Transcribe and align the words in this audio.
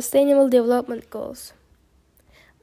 Sustainable 0.00 0.48
Development 0.48 1.10
Goals. 1.10 1.54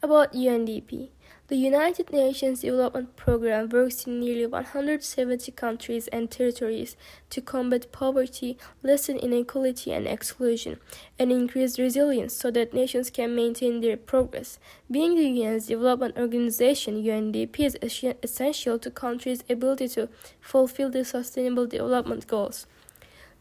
About 0.02 0.32
UNDP. 0.32 1.10
The 1.50 1.58
United 1.58 2.14
Nations 2.14 2.62
Development 2.62 3.14
Programme 3.18 3.68
works 3.68 4.08
in 4.08 4.22
nearly 4.22 4.46
170 4.46 5.52
countries 5.52 6.08
and 6.14 6.32
territories 6.32 6.96
to 7.32 7.42
combat 7.42 7.92
poverty, 7.92 8.58
lessen 8.84 9.18
inequality 9.18 9.92
and 9.92 10.08
exclusion, 10.08 10.80
and 11.20 11.30
increase 11.30 11.78
resilience 11.78 12.34
so 12.34 12.52
that 12.52 12.74
nations 12.74 13.10
can 13.10 13.36
maintain 13.36 13.82
their 13.82 13.98
progress. 13.98 14.58
Being 14.90 15.16
the 15.16 15.44
UN's 15.44 15.68
development 15.68 16.16
organization, 16.18 17.04
UNDP 17.04 17.60
is 17.60 17.78
essential 18.24 18.80
to 18.80 18.90
countries' 18.90 19.44
ability 19.50 19.90
to 19.90 20.08
fulfill 20.40 20.90
the 20.90 21.04
sustainable 21.04 21.68
development 21.68 22.28
goals. 22.28 22.66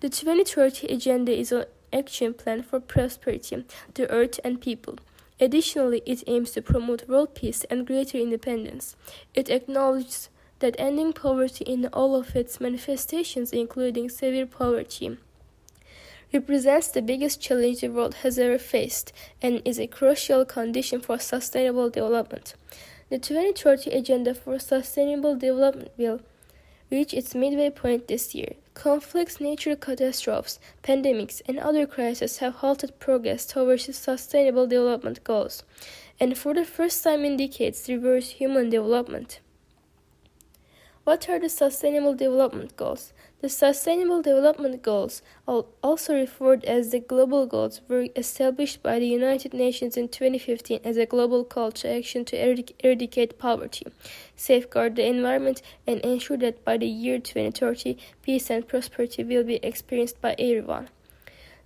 The 0.00 0.08
2030 0.08 0.88
Agenda 0.88 1.32
is 1.32 1.54
action 1.94 2.34
plan 2.34 2.62
for 2.62 2.80
prosperity, 2.80 3.64
the 3.94 4.10
earth, 4.10 4.40
and 4.44 4.60
people. 4.60 4.96
Additionally, 5.40 6.02
it 6.04 6.22
aims 6.26 6.52
to 6.52 6.62
promote 6.62 7.08
world 7.08 7.34
peace 7.34 7.64
and 7.64 7.86
greater 7.86 8.18
independence. 8.18 8.96
It 9.34 9.48
acknowledges 9.48 10.28
that 10.60 10.76
ending 10.78 11.12
poverty 11.12 11.64
in 11.64 11.86
all 11.86 12.14
of 12.14 12.36
its 12.36 12.60
manifestations, 12.60 13.52
including 13.52 14.08
severe 14.08 14.46
poverty, 14.46 15.18
represents 16.32 16.88
the 16.88 17.02
biggest 17.02 17.40
challenge 17.40 17.80
the 17.80 17.88
world 17.88 18.14
has 18.22 18.38
ever 18.38 18.58
faced 18.58 19.12
and 19.40 19.62
is 19.64 19.78
a 19.78 19.86
crucial 19.86 20.44
condition 20.44 21.00
for 21.00 21.18
sustainable 21.18 21.90
development. 21.90 22.54
The 23.10 23.18
2030 23.18 23.90
Agenda 23.90 24.34
for 24.34 24.58
Sustainable 24.58 25.36
Development 25.36 25.90
will 25.96 26.20
reach 26.90 27.14
its 27.14 27.34
midway 27.34 27.70
point 27.70 28.08
this 28.08 28.34
year. 28.34 28.54
Conflicts, 28.74 29.40
natural 29.40 29.76
catastrophes, 29.76 30.58
pandemics, 30.82 31.40
and 31.46 31.58
other 31.58 31.86
crises 31.86 32.38
have 32.38 32.56
halted 32.56 32.98
progress 32.98 33.46
towards 33.46 33.96
sustainable 33.96 34.66
development 34.66 35.24
goals, 35.24 35.62
and 36.20 36.36
for 36.36 36.52
the 36.52 36.64
first 36.64 37.02
time 37.02 37.24
in 37.24 37.36
decades, 37.36 37.88
reversed 37.88 38.32
human 38.32 38.68
development. 38.68 39.40
What 41.04 41.28
are 41.30 41.38
the 41.38 41.48
Sustainable 41.48 42.14
Development 42.14 42.76
Goals? 42.76 43.13
The 43.44 43.50
Sustainable 43.50 44.22
Development 44.22 44.80
Goals, 44.80 45.20
also 45.46 46.14
referred 46.14 46.64
as 46.64 46.92
the 46.92 46.98
Global 46.98 47.44
Goals, 47.44 47.82
were 47.88 48.06
established 48.16 48.82
by 48.82 48.98
the 48.98 49.06
United 49.06 49.52
Nations 49.52 49.98
in 49.98 50.08
2015 50.08 50.80
as 50.82 50.96
a 50.96 51.04
global 51.04 51.44
call 51.44 51.70
to 51.72 51.94
action 51.94 52.24
to 52.24 52.38
eradicate 52.82 53.38
poverty, 53.38 53.84
safeguard 54.34 54.96
the 54.96 55.06
environment, 55.06 55.60
and 55.86 56.00
ensure 56.00 56.38
that 56.38 56.64
by 56.64 56.78
the 56.78 56.86
year 56.86 57.18
2030, 57.18 57.98
peace 58.22 58.48
and 58.48 58.66
prosperity 58.66 59.22
will 59.22 59.44
be 59.44 59.56
experienced 59.56 60.22
by 60.22 60.34
everyone. 60.38 60.88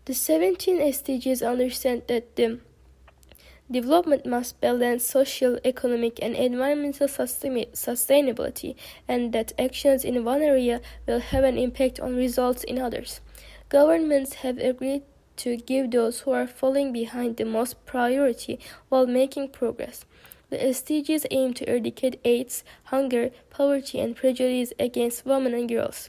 The 0.06 0.14
17 0.14 0.80
SDGs 0.80 1.48
understand 1.48 2.02
that 2.08 2.34
the 2.34 2.58
Development 3.70 4.24
must 4.24 4.58
balance 4.62 5.04
social, 5.04 5.58
economic, 5.62 6.18
and 6.22 6.34
environmental 6.34 7.06
sustainability, 7.06 8.74
and 9.06 9.34
that 9.34 9.52
actions 9.58 10.04
in 10.04 10.24
one 10.24 10.40
area 10.40 10.80
will 11.06 11.20
have 11.20 11.44
an 11.44 11.58
impact 11.58 12.00
on 12.00 12.16
results 12.16 12.64
in 12.64 12.78
others. 12.78 13.20
Governments 13.68 14.34
have 14.36 14.56
agreed 14.56 15.02
to 15.36 15.58
give 15.58 15.90
those 15.90 16.20
who 16.20 16.30
are 16.32 16.46
falling 16.46 16.92
behind 16.94 17.36
the 17.36 17.44
most 17.44 17.84
priority 17.84 18.58
while 18.88 19.06
making 19.06 19.50
progress. 19.50 20.06
The 20.48 20.56
SDGs 20.56 21.26
aim 21.30 21.52
to 21.54 21.68
eradicate 21.68 22.20
AIDS, 22.24 22.64
hunger, 22.84 23.30
poverty, 23.50 24.00
and 24.00 24.16
prejudice 24.16 24.72
against 24.78 25.26
women 25.26 25.52
and 25.52 25.68
girls. 25.68 26.08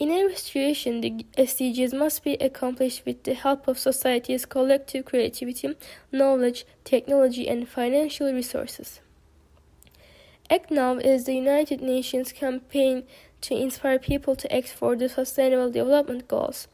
In 0.00 0.10
every 0.10 0.34
situation, 0.34 1.00
the 1.02 1.24
SDGs 1.38 1.96
must 1.96 2.24
be 2.24 2.34
accomplished 2.34 3.06
with 3.06 3.22
the 3.22 3.34
help 3.34 3.68
of 3.68 3.78
society's 3.78 4.44
collective 4.44 5.04
creativity, 5.04 5.76
knowledge, 6.10 6.66
technology, 6.82 7.48
and 7.48 7.68
financial 7.68 8.32
resources. 8.32 9.00
Act 10.50 10.70
Now 10.72 10.96
is 10.96 11.24
the 11.24 11.34
United 11.34 11.80
Nations 11.80 12.32
campaign 12.32 13.04
to 13.42 13.54
inspire 13.54 14.00
people 14.00 14.34
to 14.34 14.52
act 14.54 14.68
for 14.68 14.96
the 14.96 15.08
Sustainable 15.08 15.70
Development 15.70 16.26
Goals. 16.26 16.66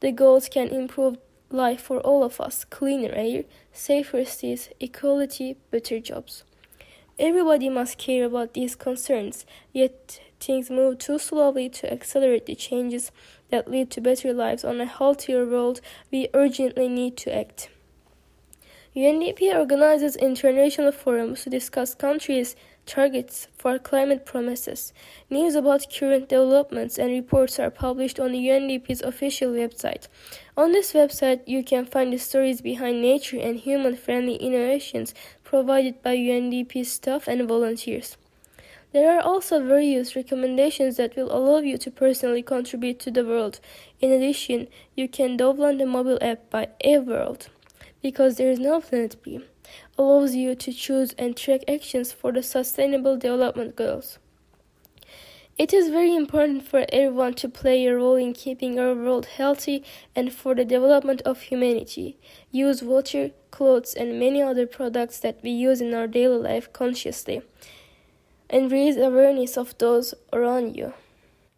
The 0.00 0.10
goals 0.10 0.48
can 0.48 0.68
improve 0.68 1.18
life 1.50 1.80
for 1.80 2.00
all 2.00 2.24
of 2.24 2.40
us 2.40 2.64
cleaner 2.64 3.12
air, 3.14 3.44
safer 3.72 4.24
cities, 4.24 4.70
equality, 4.80 5.56
better 5.70 6.00
jobs. 6.00 6.42
Everybody 7.20 7.68
must 7.68 7.98
care 7.98 8.24
about 8.24 8.54
these 8.54 8.74
concerns, 8.74 9.46
yet 9.72 10.20
things 10.40 10.70
move 10.70 10.98
too 10.98 11.18
slowly 11.18 11.68
to 11.68 11.92
accelerate 11.92 12.46
the 12.46 12.54
changes 12.54 13.10
that 13.50 13.70
lead 13.70 13.90
to 13.92 14.00
better 14.00 14.32
lives 14.32 14.64
on 14.64 14.80
a 14.80 14.86
healthier 14.86 15.46
world, 15.46 15.80
we 16.10 16.28
urgently 16.34 16.88
need 16.88 17.16
to 17.18 17.34
act. 17.34 17.68
UNDP 18.96 19.52
organizes 19.52 20.14
international 20.14 20.92
forums 20.92 21.42
to 21.42 21.50
discuss 21.50 21.96
countries' 21.96 22.54
targets 22.86 23.48
for 23.58 23.76
climate 23.76 24.24
promises. 24.24 24.92
News 25.28 25.56
about 25.56 25.86
current 25.92 26.28
developments 26.28 26.96
and 26.96 27.10
reports 27.10 27.58
are 27.58 27.70
published 27.70 28.20
on 28.20 28.30
the 28.30 28.46
UNDP's 28.46 29.02
official 29.02 29.50
website. 29.50 30.06
On 30.56 30.70
this 30.70 30.92
website, 30.92 31.40
you 31.44 31.64
can 31.64 31.86
find 31.86 32.12
the 32.12 32.18
stories 32.18 32.60
behind 32.60 33.02
nature 33.02 33.40
and 33.40 33.58
human 33.58 33.96
friendly 33.96 34.36
innovations 34.36 35.12
provided 35.42 36.00
by 36.00 36.16
UNDP 36.16 36.86
staff 36.86 37.26
and 37.26 37.48
volunteers. 37.48 38.16
There 38.94 39.18
are 39.18 39.22
also 39.22 39.60
various 39.60 40.14
recommendations 40.14 40.98
that 40.98 41.16
will 41.16 41.36
allow 41.36 41.58
you 41.58 41.76
to 41.78 41.90
personally 41.90 42.44
contribute 42.44 43.00
to 43.00 43.10
the 43.10 43.24
world. 43.24 43.58
In 44.00 44.12
addition, 44.12 44.68
you 44.94 45.08
can 45.08 45.36
download 45.36 45.78
the 45.78 45.86
mobile 45.86 46.20
app 46.22 46.48
by 46.48 46.68
AWorld 46.84 47.48
because 48.00 48.36
there 48.36 48.52
is 48.52 48.60
no 48.60 48.80
planet 48.80 49.16
B. 49.20 49.40
Allows 49.98 50.36
you 50.36 50.54
to 50.54 50.72
choose 50.72 51.12
and 51.18 51.36
track 51.36 51.62
actions 51.66 52.12
for 52.12 52.30
the 52.30 52.40
sustainable 52.40 53.16
development 53.16 53.74
goals. 53.74 54.20
It 55.58 55.72
is 55.72 55.88
very 55.88 56.14
important 56.14 56.68
for 56.68 56.86
everyone 56.92 57.34
to 57.34 57.48
play 57.48 57.84
a 57.86 57.96
role 57.96 58.14
in 58.14 58.32
keeping 58.32 58.78
our 58.78 58.94
world 58.94 59.26
healthy 59.26 59.82
and 60.14 60.32
for 60.32 60.54
the 60.54 60.64
development 60.64 61.20
of 61.22 61.40
humanity. 61.40 62.16
Use 62.52 62.80
water, 62.80 63.32
clothes, 63.50 63.92
and 63.92 64.20
many 64.20 64.40
other 64.40 64.68
products 64.68 65.18
that 65.18 65.40
we 65.42 65.50
use 65.50 65.80
in 65.80 65.94
our 65.94 66.06
daily 66.06 66.38
life 66.38 66.72
consciously 66.72 67.42
and 68.54 68.70
raise 68.70 68.96
awareness 68.96 69.56
of 69.56 69.76
those 69.78 70.14
around 70.32 70.76
you. 70.76 70.94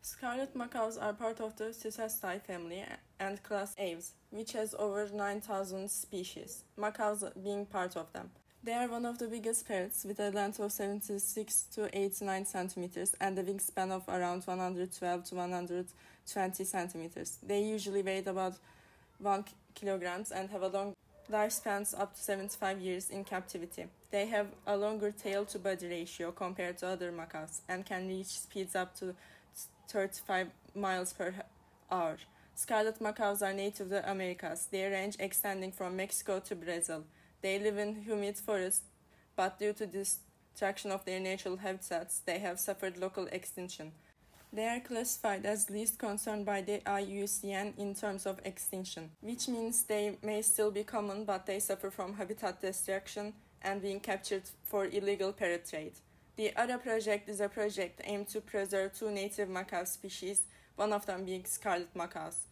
Scarlet 0.00 0.56
macaws 0.56 0.96
are 0.96 1.12
part 1.12 1.40
of 1.40 1.54
the 1.56 1.64
Psittacidae 1.64 2.40
family 2.40 2.82
and 3.20 3.42
class 3.42 3.74
Aves, 3.76 4.12
which 4.30 4.52
has 4.54 4.74
over 4.78 5.06
9,000 5.12 5.90
species, 5.90 6.64
macaws 6.78 7.22
being 7.44 7.66
part 7.66 7.98
of 7.98 8.10
them. 8.14 8.30
They 8.64 8.72
are 8.72 8.88
one 8.88 9.04
of 9.04 9.18
the 9.18 9.28
biggest 9.28 9.68
parrots 9.68 10.06
with 10.06 10.18
a 10.20 10.30
length 10.30 10.58
of 10.58 10.72
76 10.72 11.62
to 11.74 11.90
89 11.92 12.46
centimeters 12.46 13.14
and 13.20 13.38
a 13.38 13.44
wingspan 13.44 13.90
of 13.90 14.08
around 14.08 14.44
112 14.44 15.24
to 15.24 15.34
120 15.34 16.64
centimeters. 16.64 17.38
They 17.46 17.62
usually 17.62 18.02
weigh 18.02 18.24
about 18.24 18.54
1 19.18 19.44
kilograms 19.74 20.32
and 20.32 20.48
have 20.48 20.62
a 20.62 20.68
long 20.68 20.94
lifespans 21.30 21.98
up 21.98 22.14
to 22.14 22.20
75 22.20 22.80
years 22.80 23.10
in 23.10 23.24
captivity. 23.24 23.86
They 24.10 24.26
have 24.26 24.48
a 24.66 24.76
longer 24.76 25.10
tail 25.10 25.44
to 25.46 25.58
body 25.58 25.88
ratio 25.88 26.32
compared 26.32 26.78
to 26.78 26.88
other 26.88 27.12
macaws 27.12 27.62
and 27.68 27.84
can 27.84 28.08
reach 28.08 28.26
speeds 28.26 28.76
up 28.76 28.94
to 29.00 29.14
35 29.88 30.48
miles 30.74 31.12
per 31.12 31.34
hour. 31.90 32.16
Scarlet 32.54 33.00
macaws 33.00 33.42
are 33.42 33.52
native 33.52 33.76
to 33.76 33.84
the 33.84 34.10
Americas, 34.10 34.66
their 34.66 34.90
range 34.90 35.16
extending 35.18 35.72
from 35.72 35.96
Mexico 35.96 36.40
to 36.40 36.54
Brazil. 36.54 37.04
They 37.42 37.58
live 37.58 37.76
in 37.76 38.02
humid 38.02 38.38
forests, 38.38 38.84
but 39.36 39.58
due 39.58 39.74
to 39.74 39.86
destruction 39.86 40.90
of 40.90 41.04
their 41.04 41.20
natural 41.20 41.58
habitats, 41.58 42.20
they 42.24 42.38
have 42.38 42.58
suffered 42.58 42.96
local 42.96 43.26
extinction. 43.26 43.92
They 44.52 44.68
are 44.68 44.80
classified 44.80 45.44
as 45.44 45.70
least 45.70 45.98
concern 45.98 46.44
by 46.44 46.62
the 46.62 46.78
IUCN 46.86 47.76
in 47.76 47.94
terms 47.94 48.26
of 48.26 48.40
extinction, 48.44 49.10
which 49.20 49.48
means 49.48 49.82
they 49.82 50.16
may 50.22 50.40
still 50.42 50.70
be 50.70 50.84
common 50.84 51.24
but 51.24 51.46
they 51.46 51.58
suffer 51.58 51.90
from 51.90 52.14
habitat 52.14 52.60
destruction 52.60 53.34
and 53.60 53.82
being 53.82 54.00
captured 54.00 54.44
for 54.62 54.86
illegal 54.86 55.32
parrot 55.32 55.68
trade. 55.68 55.94
The 56.36 56.56
ARA 56.56 56.78
project 56.78 57.28
is 57.28 57.40
a 57.40 57.48
project 57.48 58.00
aimed 58.04 58.28
to 58.28 58.40
preserve 58.40 58.94
two 58.94 59.10
native 59.10 59.48
macaw 59.48 59.84
species, 59.84 60.42
one 60.76 60.92
of 60.92 61.06
them 61.06 61.24
being 61.24 61.44
scarlet 61.44 61.94
macaws. 61.94 62.44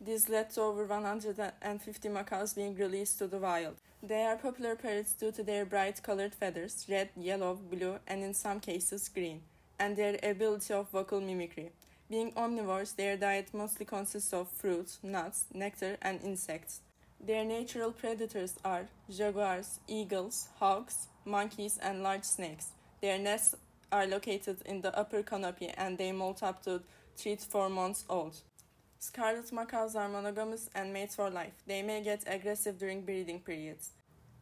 This 0.00 0.28
led 0.28 0.50
to 0.50 0.62
over 0.62 0.84
150 0.84 2.08
macaws 2.08 2.54
being 2.54 2.74
released 2.74 3.18
to 3.18 3.26
the 3.26 3.38
wild. 3.38 3.76
They 4.02 4.24
are 4.24 4.36
popular 4.36 4.74
parrots 4.74 5.12
due 5.12 5.30
to 5.32 5.42
their 5.42 5.66
bright 5.66 6.02
colored 6.02 6.34
feathers, 6.34 6.86
red, 6.88 7.10
yellow, 7.16 7.54
blue, 7.54 7.98
and 8.06 8.22
in 8.24 8.34
some 8.34 8.60
cases 8.60 9.08
green 9.08 9.42
and 9.80 9.96
their 9.96 10.16
ability 10.22 10.72
of 10.72 10.88
vocal 10.90 11.20
mimicry. 11.20 11.72
Being 12.08 12.32
omnivores, 12.32 12.94
their 12.94 13.16
diet 13.16 13.48
mostly 13.52 13.86
consists 13.86 14.32
of 14.32 14.48
fruits, 14.48 14.98
nuts, 15.02 15.46
nectar, 15.52 15.96
and 16.02 16.20
insects. 16.22 16.80
Their 17.18 17.44
natural 17.44 17.92
predators 17.92 18.54
are 18.64 18.86
jaguars, 19.10 19.80
eagles, 19.88 20.48
hawks, 20.58 21.08
monkeys, 21.24 21.78
and 21.82 22.02
large 22.02 22.24
snakes. 22.24 22.68
Their 23.00 23.18
nests 23.18 23.54
are 23.92 24.06
located 24.06 24.58
in 24.66 24.80
the 24.80 24.96
upper 24.96 25.22
canopy 25.22 25.68
and 25.68 25.98
they 25.98 26.12
molt 26.12 26.42
up 26.42 26.62
to 26.64 26.82
3 27.16 27.36
to 27.36 27.46
4 27.46 27.68
months 27.68 28.04
old. 28.08 28.36
Scarlet 28.98 29.52
macaws 29.52 29.96
are 29.96 30.08
monogamous 30.08 30.68
and 30.74 30.92
mate 30.92 31.12
for 31.12 31.30
life. 31.30 31.54
They 31.66 31.82
may 31.82 32.02
get 32.02 32.24
aggressive 32.26 32.78
during 32.78 33.02
breeding 33.02 33.40
periods, 33.40 33.92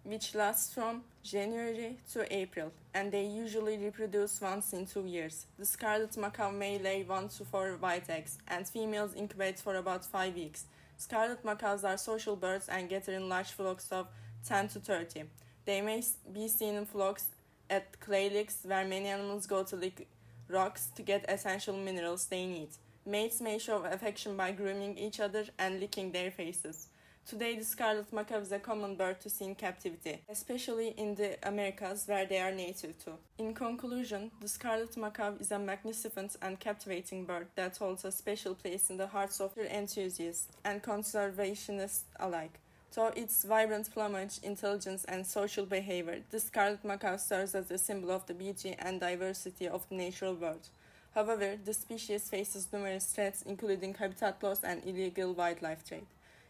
which 0.09 0.35
lasts 0.35 0.73
from 0.73 1.03
January 1.23 1.99
to 2.13 2.25
April, 2.35 2.73
and 2.95 3.13
they 3.13 3.27
usually 3.27 3.77
reproduce 3.77 4.41
once 4.41 4.73
in 4.73 4.87
two 4.87 5.05
years. 5.05 5.45
The 5.59 5.67
scarlet 5.67 6.17
macaw 6.17 6.51
may 6.51 6.79
lay 6.79 7.03
one 7.03 7.29
to 7.29 7.45
four 7.45 7.77
white 7.77 8.09
eggs, 8.09 8.39
and 8.49 8.67
females 8.67 9.15
incubate 9.15 9.59
for 9.59 9.77
about 9.77 10.07
five 10.07 10.35
weeks. 10.35 10.65
Scarlet 10.97 11.45
macaws 11.45 11.85
are 11.85 11.99
social 11.99 12.37
birds 12.37 12.69
and 12.69 12.89
gather 12.89 13.13
in 13.13 13.29
large 13.29 13.53
flocks 13.53 13.93
of 13.93 14.07
10 14.47 14.69
to 14.69 14.81
30. 14.81 15.25
They 15.67 15.83
may 15.83 16.03
be 16.33 16.49
seen 16.49 16.77
in 16.77 16.87
flocks 16.87 17.27
at 17.69 18.01
clay 18.01 18.31
lakes 18.31 18.61
where 18.63 18.87
many 18.87 19.09
animals 19.09 19.47
go 19.47 19.63
to 19.63 19.77
lick 19.77 20.09
rocks 20.49 20.89
to 20.97 21.03
get 21.03 21.27
essential 21.29 21.77
minerals 21.77 22.27
they 22.27 22.47
need. 22.47 22.71
Mates 23.05 23.43
may 23.43 23.59
show 23.59 23.85
affection 23.85 24.37
by 24.37 24.53
grooming 24.53 24.97
each 24.97 25.21
other 25.21 25.45
and 25.59 25.81
licking 25.81 26.13
their 26.13 26.31
faces. 26.31 26.89
Today, 27.29 27.57
the 27.57 27.65
scarlet 27.65 28.11
macaw 28.11 28.41
is 28.41 28.53
a 28.53 28.59
common 28.59 28.95
bird 28.95 29.21
to 29.21 29.29
see 29.29 29.45
in 29.45 29.55
captivity, 29.55 30.23
especially 30.31 30.95
in 30.97 31.15
the 31.15 31.37
Americas 31.47 32.05
where 32.07 32.25
they 32.25 32.41
are 32.41 32.51
native 32.51 32.97
to. 33.05 33.11
In 33.37 33.53
conclusion, 33.53 34.31
the 34.41 34.49
scarlet 34.49 34.97
macaw 34.97 35.35
is 35.39 35.51
a 35.51 35.59
magnificent 35.59 36.37
and 36.41 36.59
captivating 36.59 37.27
bird 37.27 37.49
that 37.55 37.77
holds 37.77 38.07
a 38.07 38.13
special 38.13 38.55
place 38.55 38.89
in 38.89 38.97
the 38.97 39.09
hearts 39.09 39.43
of 39.43 39.53
enthusiasts 39.59 40.49
and 40.65 40.83
conservationists 40.83 42.05
alike. 42.19 42.61
Through 42.93 43.11
its 43.15 43.45
vibrant 43.45 43.93
plumage, 43.93 44.39
intelligence, 44.43 45.05
and 45.05 45.27
social 45.27 45.67
behavior, 45.67 46.23
the 46.31 46.41
scarlet 46.41 46.83
macaw 46.83 47.19
serves 47.19 47.55
as 47.55 47.71
a 47.71 47.77
symbol 47.77 48.11
of 48.11 48.25
the 48.25 48.33
beauty 48.33 48.75
and 48.79 49.01
diversity 49.01 49.69
of 49.69 49.87
the 49.91 49.97
natural 49.97 50.35
world. 50.35 50.71
However, 51.15 51.59
the 51.63 51.75
species 51.75 52.31
faces 52.31 52.69
numerous 52.73 53.05
threats, 53.05 53.43
including 53.43 53.93
habitat 53.93 54.43
loss 54.43 54.65
and 54.65 54.83
illegal 54.87 55.35
wildlife 55.35 55.87
trade. 55.87 56.07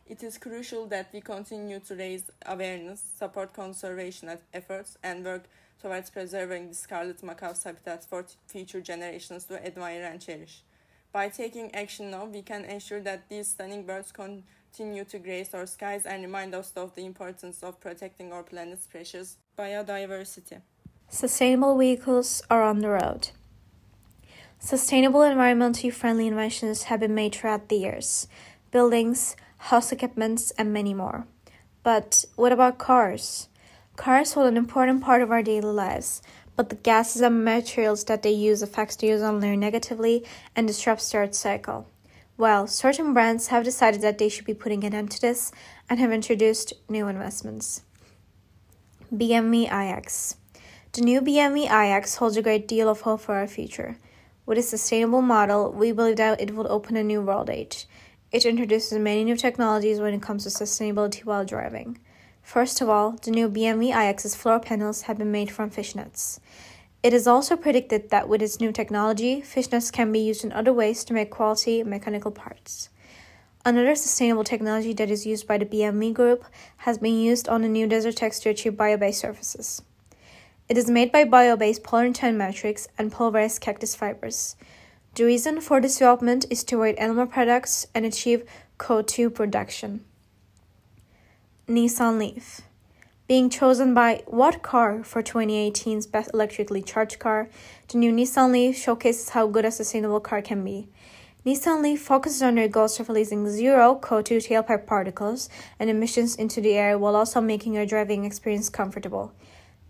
It 0.08 0.22
is 0.22 0.38
crucial 0.38 0.86
that 0.86 1.10
we 1.12 1.20
continue 1.20 1.80
to 1.80 1.94
raise 1.94 2.30
awareness, 2.46 3.04
support 3.18 3.52
conservation 3.52 4.30
efforts, 4.54 4.96
and 5.02 5.22
work 5.22 5.44
towards 5.82 6.08
preserving 6.08 6.68
the 6.70 6.74
scarlet 6.74 7.22
macaw's 7.22 7.62
habitat 7.62 8.04
for 8.04 8.24
future 8.46 8.80
generations 8.80 9.44
to 9.44 9.62
admire 9.64 10.04
and 10.04 10.18
cherish. 10.18 10.62
By 11.12 11.28
taking 11.28 11.74
action 11.74 12.10
now, 12.10 12.24
we 12.24 12.40
can 12.40 12.64
ensure 12.64 13.02
that 13.02 13.28
these 13.28 13.48
stunning 13.48 13.84
birds 13.84 14.10
continue 14.10 15.04
to 15.04 15.18
grace 15.18 15.52
our 15.52 15.66
skies 15.66 16.06
and 16.06 16.22
remind 16.22 16.54
us 16.54 16.72
of 16.74 16.94
the 16.94 17.04
importance 17.04 17.62
of 17.62 17.78
protecting 17.78 18.32
our 18.32 18.42
planet's 18.42 18.86
precious 18.86 19.36
biodiversity. 19.58 20.62
Sustainable 21.10 21.76
vehicles 21.76 22.42
are 22.48 22.62
on 22.62 22.78
the 22.78 22.88
road. 22.88 23.28
Sustainable 24.58 25.20
environmentally 25.20 25.92
friendly 25.92 26.26
inventions 26.26 26.84
have 26.84 27.00
been 27.00 27.14
made 27.14 27.34
throughout 27.34 27.68
the 27.68 27.76
years. 27.76 28.26
Buildings, 28.70 29.36
house 29.58 29.92
equipments, 29.92 30.50
and 30.52 30.72
many 30.72 30.94
more. 30.94 31.26
But 31.82 32.24
what 32.36 32.52
about 32.52 32.78
cars? 32.78 33.48
Cars 33.96 34.32
hold 34.32 34.46
an 34.46 34.56
important 34.56 35.02
part 35.02 35.22
of 35.22 35.30
our 35.30 35.42
daily 35.42 35.72
lives, 35.72 36.22
but 36.56 36.70
the 36.70 36.76
gases 36.76 37.22
and 37.22 37.44
materials 37.44 38.04
that 38.04 38.22
they 38.22 38.30
use 38.30 38.62
affects 38.62 38.96
the 38.96 39.12
ozone 39.12 39.40
layer 39.40 39.56
negatively 39.56 40.24
and 40.56 40.66
disrupts 40.66 41.10
the 41.10 41.18
Earth 41.18 41.34
cycle. 41.34 41.86
Well, 42.36 42.68
certain 42.68 43.12
brands 43.12 43.48
have 43.48 43.64
decided 43.64 44.00
that 44.02 44.18
they 44.18 44.28
should 44.28 44.44
be 44.44 44.54
putting 44.54 44.84
an 44.84 44.94
end 44.94 45.10
to 45.10 45.20
this 45.20 45.50
and 45.90 45.98
have 45.98 46.12
introduced 46.12 46.72
new 46.88 47.08
investments. 47.08 47.82
BMW 49.12 49.66
iX. 49.66 50.36
The 50.92 51.00
new 51.00 51.20
BMW 51.20 51.66
iX 51.66 52.16
holds 52.16 52.36
a 52.36 52.42
great 52.42 52.68
deal 52.68 52.88
of 52.88 53.00
hope 53.00 53.22
for 53.22 53.34
our 53.34 53.48
future. 53.48 53.96
With 54.46 54.58
a 54.58 54.62
sustainable 54.62 55.22
model, 55.22 55.72
we 55.72 55.92
believe 55.92 56.16
that 56.16 56.40
it 56.40 56.54
will 56.54 56.70
open 56.70 56.96
a 56.96 57.02
new 57.02 57.20
world 57.20 57.50
age. 57.50 57.86
It 58.30 58.44
introduces 58.44 58.98
many 58.98 59.24
new 59.24 59.36
technologies 59.36 60.00
when 60.00 60.12
it 60.12 60.20
comes 60.20 60.44
to 60.44 60.50
sustainability 60.50 61.24
while 61.24 61.46
driving. 61.46 61.98
First 62.42 62.82
of 62.82 62.88
all, 62.90 63.12
the 63.12 63.30
new 63.30 63.48
BMW 63.48 63.90
iX's 63.90 64.34
floor 64.34 64.60
panels 64.60 65.02
have 65.02 65.16
been 65.16 65.32
made 65.32 65.50
from 65.50 65.70
fishnets. 65.70 66.38
It 67.02 67.14
is 67.14 67.26
also 67.26 67.56
predicted 67.56 68.10
that 68.10 68.28
with 68.28 68.42
its 68.42 68.60
new 68.60 68.70
technology, 68.70 69.40
fishnets 69.40 69.90
can 69.90 70.12
be 70.12 70.18
used 70.18 70.44
in 70.44 70.52
other 70.52 70.74
ways 70.74 71.04
to 71.04 71.14
make 71.14 71.30
quality 71.30 71.82
mechanical 71.82 72.30
parts. 72.30 72.90
Another 73.64 73.94
sustainable 73.94 74.44
technology 74.44 74.92
that 74.92 75.10
is 75.10 75.26
used 75.26 75.46
by 75.46 75.56
the 75.56 75.64
BMW 75.64 76.12
Group 76.12 76.44
has 76.78 76.98
been 76.98 77.18
used 77.18 77.48
on 77.48 77.62
the 77.62 77.68
new 77.68 77.88
Deserttex 77.88 78.42
to 78.42 78.50
achieve 78.50 78.76
bio-based 78.76 79.20
surfaces. 79.20 79.80
It 80.68 80.76
is 80.76 80.90
made 80.90 81.10
by 81.10 81.24
bio-based 81.24 81.82
polyurethane 81.82 82.36
matrix 82.36 82.88
and 82.98 83.10
pulverized 83.10 83.62
cactus 83.62 83.94
fibers. 83.94 84.54
The 85.18 85.24
reason 85.24 85.60
for 85.60 85.80
this 85.80 85.98
development 85.98 86.44
is 86.48 86.62
to 86.62 86.76
avoid 86.76 86.94
animal 86.94 87.26
products 87.26 87.88
and 87.92 88.06
achieve 88.06 88.44
CO2 88.78 89.34
production. 89.34 90.04
Nissan 91.66 92.20
Leaf. 92.20 92.60
Being 93.26 93.50
chosen 93.50 93.94
by 93.94 94.22
What 94.28 94.62
Car 94.62 95.02
for 95.02 95.20
2018's 95.20 96.06
Best 96.06 96.30
Electrically 96.32 96.82
Charged 96.82 97.18
Car, 97.18 97.48
the 97.88 97.98
new 97.98 98.12
Nissan 98.12 98.52
Leaf 98.52 98.76
showcases 98.76 99.30
how 99.30 99.48
good 99.48 99.64
a 99.64 99.72
sustainable 99.72 100.20
car 100.20 100.40
can 100.40 100.62
be. 100.62 100.86
Nissan 101.44 101.82
Leaf 101.82 102.00
focuses 102.00 102.40
on 102.40 102.54
their 102.54 102.68
goals 102.68 103.00
of 103.00 103.08
releasing 103.08 103.50
zero 103.50 103.98
CO2 104.00 104.46
tailpipe 104.46 104.86
particles 104.86 105.48
and 105.80 105.90
emissions 105.90 106.36
into 106.36 106.60
the 106.60 106.74
air 106.74 106.96
while 106.96 107.16
also 107.16 107.40
making 107.40 107.74
your 107.74 107.86
driving 107.86 108.24
experience 108.24 108.68
comfortable. 108.68 109.32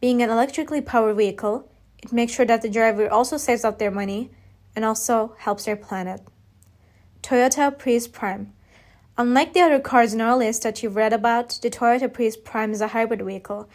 Being 0.00 0.22
an 0.22 0.30
electrically 0.30 0.80
powered 0.80 1.18
vehicle, 1.18 1.70
it 2.02 2.14
makes 2.14 2.32
sure 2.32 2.46
that 2.46 2.62
the 2.62 2.70
driver 2.70 3.10
also 3.10 3.36
saves 3.36 3.62
up 3.62 3.78
their 3.78 3.90
money 3.90 4.30
and 4.78 4.84
also 4.84 5.34
helps 5.38 5.66
our 5.66 5.74
planet. 5.74 6.20
Toyota 7.20 7.76
Prius 7.76 8.06
Prime. 8.06 8.52
Unlike 9.16 9.52
the 9.52 9.60
other 9.60 9.80
cars 9.80 10.14
in 10.14 10.20
our 10.20 10.36
list 10.36 10.62
that 10.62 10.84
you've 10.84 10.94
read 10.94 11.12
about, 11.12 11.58
the 11.60 11.68
Toyota 11.68 12.12
Prius 12.12 12.36
Prime 12.36 12.70
is 12.70 12.80
a 12.80 12.86
hybrid 12.86 13.20
vehicle, 13.20 13.68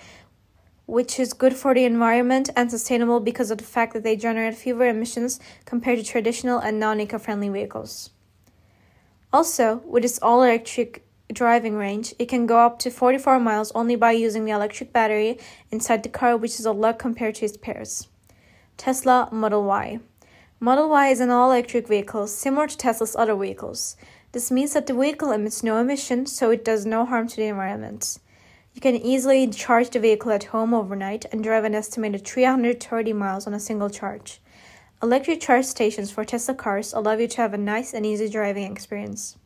which 0.85 1.19
is 1.19 1.33
good 1.33 1.57
for 1.57 1.73
the 1.73 1.83
environment 1.83 2.49
and 2.55 2.71
sustainable 2.71 3.19
because 3.19 3.51
of 3.51 3.57
the 3.57 3.65
fact 3.65 3.91
that 3.91 4.03
they 4.03 4.15
generate 4.15 4.55
fewer 4.55 4.87
emissions 4.87 5.41
compared 5.65 5.99
to 5.99 6.05
traditional 6.05 6.57
and 6.59 6.79
non 6.79 7.01
eco 7.01 7.19
friendly 7.19 7.49
vehicles. 7.49 8.11
Also, 9.33 9.81
with 9.83 10.05
its 10.05 10.19
all 10.19 10.41
electric 10.41 11.05
driving 11.33 11.75
range, 11.75 12.13
it 12.17 12.29
can 12.29 12.45
go 12.45 12.59
up 12.59 12.79
to 12.79 12.89
44 12.89 13.41
miles 13.41 13.73
only 13.75 13.97
by 13.97 14.13
using 14.13 14.45
the 14.45 14.51
electric 14.51 14.93
battery 14.93 15.37
inside 15.69 16.03
the 16.03 16.07
car, 16.07 16.37
which 16.37 16.61
is 16.61 16.65
a 16.65 16.71
lot 16.71 16.97
compared 16.97 17.35
to 17.35 17.43
its 17.43 17.57
peers. 17.57 18.07
Tesla 18.77 19.27
Model 19.33 19.65
Y. 19.65 19.99
Model 20.63 20.87
Y 20.87 21.09
is 21.09 21.19
an 21.19 21.29
all 21.29 21.51
electric 21.51 21.89
vehicle 21.89 22.25
similar 22.25 22.67
to 22.67 22.77
Tesla's 22.77 23.17
other 23.17 23.35
vehicles. 23.35 23.97
This 24.31 24.49
means 24.49 24.71
that 24.71 24.87
the 24.87 24.93
vehicle 24.93 25.33
emits 25.33 25.61
no 25.61 25.77
emissions, 25.77 26.33
so 26.33 26.51
it 26.51 26.63
does 26.63 26.85
no 26.85 27.03
harm 27.03 27.27
to 27.27 27.35
the 27.35 27.47
environment. 27.47 28.17
You 28.73 28.79
can 28.79 28.95
easily 28.95 29.45
charge 29.49 29.89
the 29.89 29.99
vehicle 29.99 30.31
at 30.31 30.45
home 30.45 30.73
overnight 30.73 31.25
and 31.33 31.43
drive 31.43 31.65
an 31.65 31.75
estimated 31.75 32.25
330 32.25 33.11
miles 33.11 33.45
on 33.45 33.53
a 33.53 33.59
single 33.59 33.89
charge. 33.89 34.39
Electric 35.01 35.41
charge 35.41 35.65
stations 35.65 36.11
for 36.11 36.23
Tesla 36.23 36.55
cars 36.55 36.93
allow 36.93 37.11
you 37.11 37.27
to 37.27 37.41
have 37.41 37.53
a 37.53 37.57
nice 37.57 37.93
and 37.93 38.05
easy 38.05 38.29
driving 38.29 38.71
experience. 38.71 39.37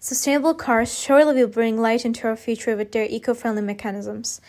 Sustainable 0.00 0.54
cars 0.54 0.92
surely 0.98 1.40
will 1.40 1.46
bring 1.46 1.80
light 1.80 2.04
into 2.04 2.26
our 2.26 2.34
future 2.34 2.76
with 2.76 2.90
their 2.90 3.06
eco 3.08 3.32
friendly 3.32 3.62
mechanisms. 3.62 4.40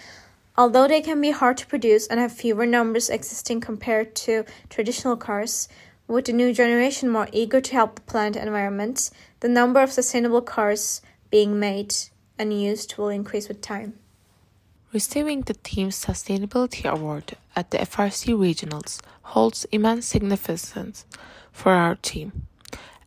Although 0.56 0.88
they 0.88 1.02
can 1.02 1.20
be 1.20 1.32
hard 1.32 1.58
to 1.58 1.68
produce 1.68 2.06
and 2.08 2.20
have 2.20 2.32
fewer 2.32 2.66
numbers 2.66 3.10
existing 3.10 3.62
compared 3.62 4.16
to 4.18 4.46
traditional 4.70 5.18
cars, 5.18 5.68
with 6.08 6.26
the 6.26 6.34
new 6.34 6.54
generation 6.54 7.10
more 7.10 7.28
eager 7.32 7.60
to 7.60 7.74
help 7.74 7.96
the 7.96 8.02
planet 8.02 8.36
environment, 8.36 9.10
the 9.40 9.50
number 9.50 9.82
of 9.82 9.92
sustainable 9.92 10.42
cars 10.42 11.02
being 11.32 11.60
made 11.60 11.96
and 12.38 12.54
used 12.54 12.98
will 12.98 13.10
increase 13.10 13.48
with 13.48 13.62
time. 13.62 13.98
Receiving 14.92 15.42
the 15.42 15.56
team's 15.56 16.06
Sustainability 16.06 16.86
Award 16.86 17.36
at 17.56 17.72
the 17.72 17.80
FRC 17.80 18.36
Regionals 18.38 19.00
holds 19.24 19.66
immense 19.72 20.06
significance 20.06 21.06
for 21.52 21.72
our 21.72 21.96
team 21.96 22.48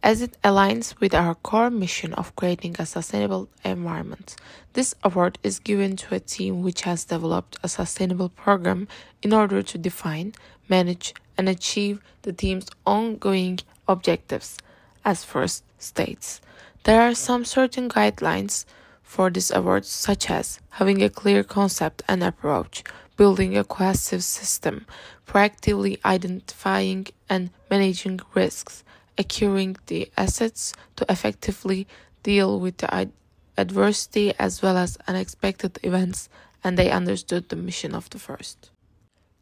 as 0.06 0.22
it 0.22 0.40
aligns 0.44 0.94
with 1.00 1.12
our 1.12 1.34
core 1.34 1.68
mission 1.68 2.12
of 2.12 2.36
creating 2.36 2.76
a 2.78 2.86
sustainable 2.86 3.48
environment. 3.64 4.36
This 4.74 4.94
award 5.02 5.36
is 5.42 5.58
given 5.58 5.96
to 5.96 6.14
a 6.14 6.20
team 6.20 6.62
which 6.62 6.82
has 6.82 7.06
developed 7.06 7.58
a 7.64 7.68
sustainable 7.68 8.28
program 8.28 8.86
in 9.20 9.32
order 9.32 9.64
to 9.64 9.76
define, 9.76 10.32
manage, 10.68 11.12
and 11.36 11.48
achieve 11.48 12.00
the 12.22 12.32
team's 12.32 12.68
ongoing 12.86 13.58
objectives, 13.88 14.56
as 15.04 15.24
first 15.24 15.64
states. 15.76 16.40
There 16.84 17.02
are 17.02 17.16
some 17.16 17.44
certain 17.44 17.88
guidelines 17.88 18.64
for 19.02 19.28
this 19.28 19.50
award, 19.50 19.86
such 19.86 20.30
as 20.30 20.60
having 20.78 21.02
a 21.02 21.10
clear 21.10 21.42
concept 21.42 22.04
and 22.06 22.22
approach, 22.22 22.84
building 23.16 23.58
a 23.58 23.64
cohesive 23.64 24.22
system, 24.22 24.86
proactively 25.26 25.98
identifying 26.04 27.08
and 27.28 27.50
managing 27.68 28.20
risks, 28.34 28.84
acquiring 29.18 29.76
the 29.86 30.10
assets 30.16 30.72
to 30.96 31.06
effectively 31.08 31.86
deal 32.22 32.58
with 32.60 32.76
the 32.78 33.10
adversity 33.56 34.34
as 34.38 34.62
well 34.62 34.76
as 34.76 34.98
unexpected 35.08 35.78
events, 35.82 36.28
and 36.62 36.76
they 36.76 36.90
understood 36.90 37.48
the 37.48 37.56
mission 37.56 37.94
of 37.94 38.10
the 38.10 38.18
first. 38.18 38.70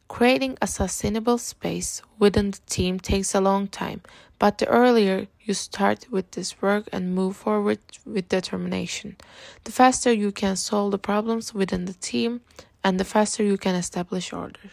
Creating 0.06 0.56
a 0.60 0.66
sustainable 0.66 1.38
space 1.38 2.02
within 2.18 2.50
the 2.50 2.60
team 2.66 3.00
takes 3.00 3.34
a 3.34 3.40
long 3.40 3.66
time, 3.66 4.02
but 4.38 4.58
the 4.58 4.68
earlier 4.68 5.26
you 5.40 5.54
start 5.54 6.06
with 6.10 6.30
this 6.32 6.60
work 6.60 6.88
and 6.92 7.14
move 7.14 7.36
forward 7.36 7.78
with 8.04 8.28
determination, 8.28 9.16
the 9.64 9.72
faster 9.72 10.12
you 10.12 10.30
can 10.30 10.56
solve 10.56 10.90
the 10.90 10.98
problems 10.98 11.54
within 11.54 11.86
the 11.86 11.94
team 11.94 12.42
and 12.84 13.00
the 13.00 13.04
faster 13.04 13.42
you 13.42 13.56
can 13.56 13.74
establish 13.74 14.32
order. 14.32 14.70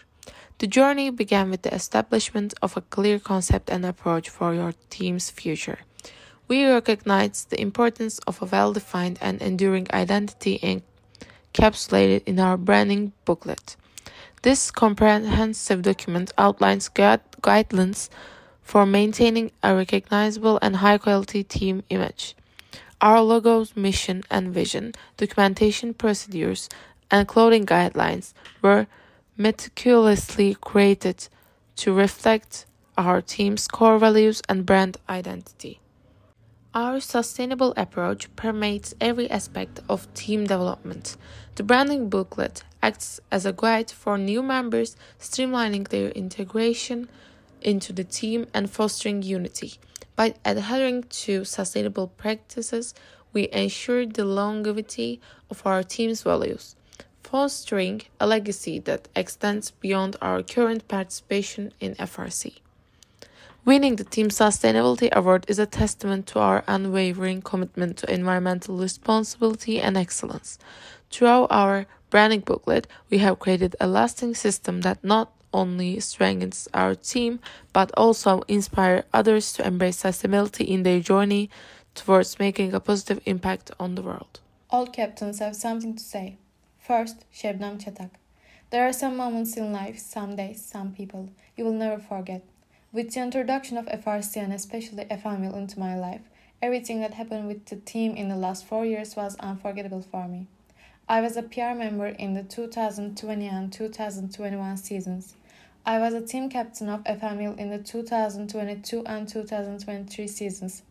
The 0.61 0.67
journey 0.67 1.09
began 1.09 1.49
with 1.49 1.63
the 1.63 1.73
establishment 1.73 2.53
of 2.61 2.77
a 2.77 2.81
clear 2.81 3.17
concept 3.17 3.71
and 3.71 3.83
approach 3.83 4.29
for 4.29 4.53
your 4.53 4.75
team's 4.91 5.31
future. 5.31 5.79
We 6.47 6.67
recognize 6.67 7.45
the 7.45 7.59
importance 7.59 8.19
of 8.27 8.43
a 8.43 8.45
well 8.45 8.71
defined 8.71 9.17
and 9.21 9.41
enduring 9.41 9.87
identity 9.91 10.83
encapsulated 11.55 12.21
in 12.27 12.39
our 12.39 12.57
branding 12.57 13.13
booklet. 13.25 13.75
This 14.43 14.69
comprehensive 14.69 15.81
document 15.81 16.31
outlines 16.37 16.89
guidelines 16.89 18.09
for 18.61 18.85
maintaining 18.85 19.49
a 19.63 19.75
recognizable 19.75 20.59
and 20.61 20.75
high 20.75 20.99
quality 20.99 21.43
team 21.43 21.81
image. 21.89 22.35
Our 23.01 23.21
logo's 23.21 23.75
mission 23.75 24.21
and 24.29 24.53
vision, 24.53 24.93
documentation 25.17 25.95
procedures, 25.95 26.69
and 27.09 27.27
clothing 27.27 27.65
guidelines 27.65 28.33
were 28.61 28.85
meticulously 29.41 30.55
created 30.55 31.27
to 31.75 31.91
reflect 31.93 32.65
our 32.97 33.21
team's 33.21 33.67
core 33.67 33.97
values 33.97 34.41
and 34.47 34.65
brand 34.65 34.97
identity. 35.09 35.79
Our 36.73 36.99
sustainable 36.99 37.73
approach 37.75 38.33
permeates 38.35 38.93
every 39.01 39.29
aspect 39.29 39.79
of 39.89 40.13
team 40.13 40.45
development. 40.45 41.17
The 41.55 41.63
branding 41.63 42.07
booklet 42.09 42.63
acts 42.83 43.19
as 43.31 43.45
a 43.45 43.51
guide 43.51 43.91
for 43.91 44.17
new 44.17 44.41
members, 44.43 44.95
streamlining 45.19 45.87
their 45.89 46.09
integration 46.11 47.09
into 47.61 47.91
the 47.91 48.03
team 48.03 48.47
and 48.53 48.69
fostering 48.69 49.21
unity. 49.21 49.73
By 50.15 50.35
adhering 50.45 51.03
to 51.23 51.45
sustainable 51.45 52.07
practices, 52.07 52.93
we 53.33 53.49
ensure 53.51 54.05
the 54.05 54.25
longevity 54.25 55.19
of 55.49 55.65
our 55.65 55.83
team's 55.83 56.21
values, 56.21 56.75
fostering 57.31 58.01
a 58.19 58.27
legacy 58.27 58.77
that 58.77 59.07
extends 59.15 59.71
beyond 59.71 60.17
our 60.21 60.43
current 60.43 60.85
participation 60.89 61.71
in 61.79 61.95
FRC. 61.95 62.57
Winning 63.63 63.95
the 63.95 64.03
Team 64.03 64.27
Sustainability 64.27 65.09
Award 65.13 65.45
is 65.47 65.57
a 65.57 65.65
testament 65.65 66.27
to 66.27 66.39
our 66.39 66.61
unwavering 66.67 67.41
commitment 67.41 67.95
to 67.95 68.13
environmental 68.13 68.75
responsibility 68.75 69.79
and 69.79 69.95
excellence. 69.95 70.59
Through 71.09 71.47
our 71.49 71.85
branding 72.09 72.41
booklet, 72.41 72.85
we 73.09 73.19
have 73.19 73.39
created 73.39 73.77
a 73.79 73.87
lasting 73.87 74.35
system 74.35 74.81
that 74.81 75.01
not 75.01 75.31
only 75.53 76.01
strengthens 76.01 76.67
our 76.73 76.95
team 76.95 77.39
but 77.71 77.91
also 77.95 78.41
inspire 78.49 79.05
others 79.13 79.53
to 79.53 79.65
embrace 79.65 80.03
sustainability 80.03 80.67
in 80.67 80.83
their 80.83 80.99
journey 80.99 81.49
towards 81.95 82.39
making 82.39 82.73
a 82.73 82.81
positive 82.81 83.21
impact 83.25 83.71
on 83.79 83.95
the 83.95 84.01
world. 84.01 84.41
All 84.69 84.87
captains 84.87 85.39
have 85.39 85.55
something 85.55 85.95
to 85.95 86.03
say. 86.03 86.37
First, 86.87 87.17
Şebnem 87.31 87.77
Çatak. 87.77 88.09
There 88.71 88.83
are 88.83 88.93
some 88.93 89.15
moments 89.15 89.57
in 89.57 89.73
life, 89.73 89.99
some 89.99 90.37
days, 90.37 90.65
some 90.65 90.93
people 90.93 91.27
you 91.57 91.65
will 91.65 91.79
never 91.79 91.99
forget. 91.99 92.41
With 92.91 93.13
the 93.13 93.21
introduction 93.21 93.77
of 93.77 93.85
FRC 93.85 94.39
and 94.39 94.53
especially 94.53 95.05
FML 95.05 95.55
into 95.55 95.79
my 95.79 95.95
life, 95.95 96.21
everything 96.61 97.01
that 97.01 97.13
happened 97.13 97.47
with 97.47 97.65
the 97.65 97.75
team 97.75 98.15
in 98.15 98.29
the 98.29 98.35
last 98.35 98.65
four 98.65 98.83
years 98.85 99.15
was 99.15 99.35
unforgettable 99.39 100.01
for 100.01 100.27
me. 100.27 100.47
I 101.07 101.21
was 101.21 101.37
a 101.37 101.43
PR 101.43 101.75
member 101.75 102.07
in 102.07 102.33
the 102.33 102.43
2020 102.43 103.47
and 103.47 103.71
2021 103.71 104.77
seasons. 104.77 105.35
I 105.85 105.99
was 105.99 106.15
a 106.15 106.25
team 106.25 106.49
captain 106.49 106.89
of 106.89 107.03
FML 107.03 107.59
in 107.59 107.69
the 107.69 107.77
2022 107.77 109.03
and 109.05 109.29
2023 109.29 110.27
seasons. 110.27 110.81